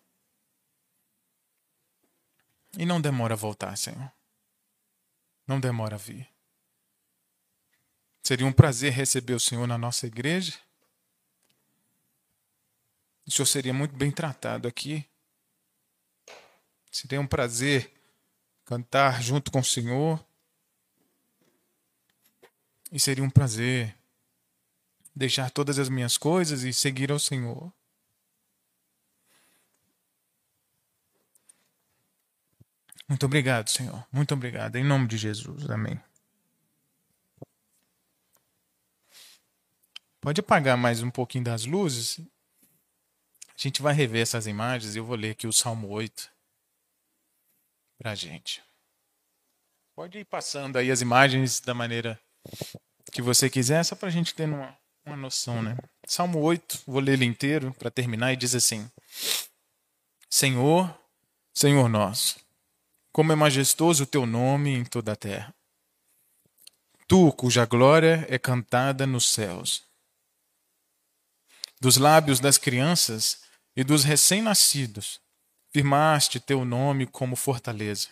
[2.75, 4.11] E não demora a voltar, Senhor.
[5.45, 6.27] Não demora a vir.
[8.23, 10.59] Seria um prazer receber o Senhor na nossa igreja.
[13.27, 15.07] O Senhor seria muito bem tratado aqui.
[16.91, 17.94] Seria um prazer
[18.65, 20.23] cantar junto com o Senhor.
[22.91, 23.95] E seria um prazer
[25.15, 27.71] deixar todas as minhas coisas e seguir ao Senhor.
[33.07, 34.05] Muito obrigado, Senhor.
[34.11, 34.75] Muito obrigado.
[34.75, 35.69] Em nome de Jesus.
[35.69, 36.01] Amém.
[40.19, 42.19] Pode apagar mais um pouquinho das luzes?
[43.47, 46.34] A gente vai rever essas imagens e eu vou ler aqui o Salmo 8
[47.97, 48.63] para a gente.
[49.95, 52.19] Pode ir passando aí as imagens da maneira
[53.11, 55.77] que você quiser, só para a gente ter uma, uma noção, né?
[56.05, 58.89] Salmo 8, vou ler ele inteiro para terminar, e diz assim:
[60.29, 60.93] Senhor,
[61.53, 62.39] Senhor nosso,
[63.13, 65.55] como é majestoso o teu nome em toda a terra.
[67.07, 69.83] Tu, cuja glória é cantada nos céus.
[71.79, 73.43] Dos lábios das crianças
[73.75, 75.21] e dos recém-nascidos,
[75.75, 78.07] firmaste teu nome como fortaleza.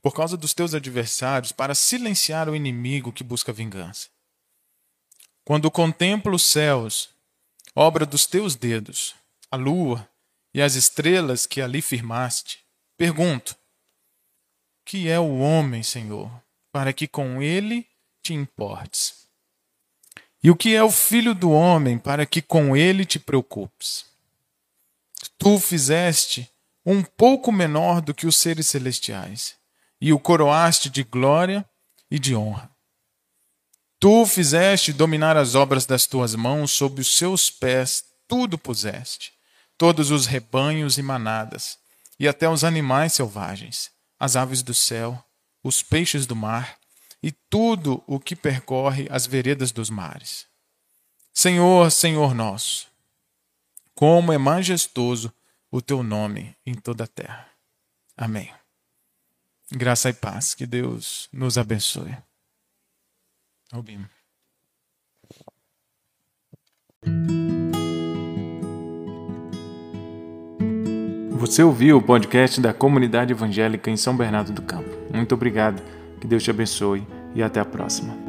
[0.00, 4.06] Por causa dos teus adversários, para silenciar o inimigo que busca vingança.
[5.44, 7.10] Quando contemplo os céus,
[7.74, 9.16] obra dos teus dedos,
[9.50, 10.08] a lua
[10.54, 12.64] e as estrelas que ali firmaste,
[12.96, 13.56] pergunto:
[14.84, 16.30] Que é o homem, Senhor,
[16.70, 17.88] para que com ele
[18.22, 19.26] te importes?
[20.40, 24.06] E o que é o filho do homem, para que com ele te preocupes?
[25.36, 26.48] Tu fizeste
[26.90, 29.56] um pouco menor do que os seres celestiais,
[30.00, 31.68] e o coroaste de glória
[32.10, 32.70] e de honra.
[34.00, 39.34] Tu fizeste dominar as obras das tuas mãos, sob os seus pés tudo puseste,
[39.76, 41.76] todos os rebanhos e manadas,
[42.18, 45.22] e até os animais selvagens, as aves do céu,
[45.62, 46.78] os peixes do mar,
[47.22, 50.46] e tudo o que percorre as veredas dos mares.
[51.34, 52.86] Senhor, Senhor nosso,
[53.94, 55.30] como é majestoso
[55.70, 57.48] o teu nome em toda a terra.
[58.16, 58.52] Amém.
[59.70, 60.54] Graça e paz.
[60.54, 62.16] Que Deus nos abençoe.
[63.72, 64.08] Albino.
[71.38, 74.90] Você ouviu o podcast da Comunidade Evangélica em São Bernardo do Campo.
[75.14, 75.80] Muito obrigado,
[76.20, 78.27] que Deus te abençoe e até a próxima.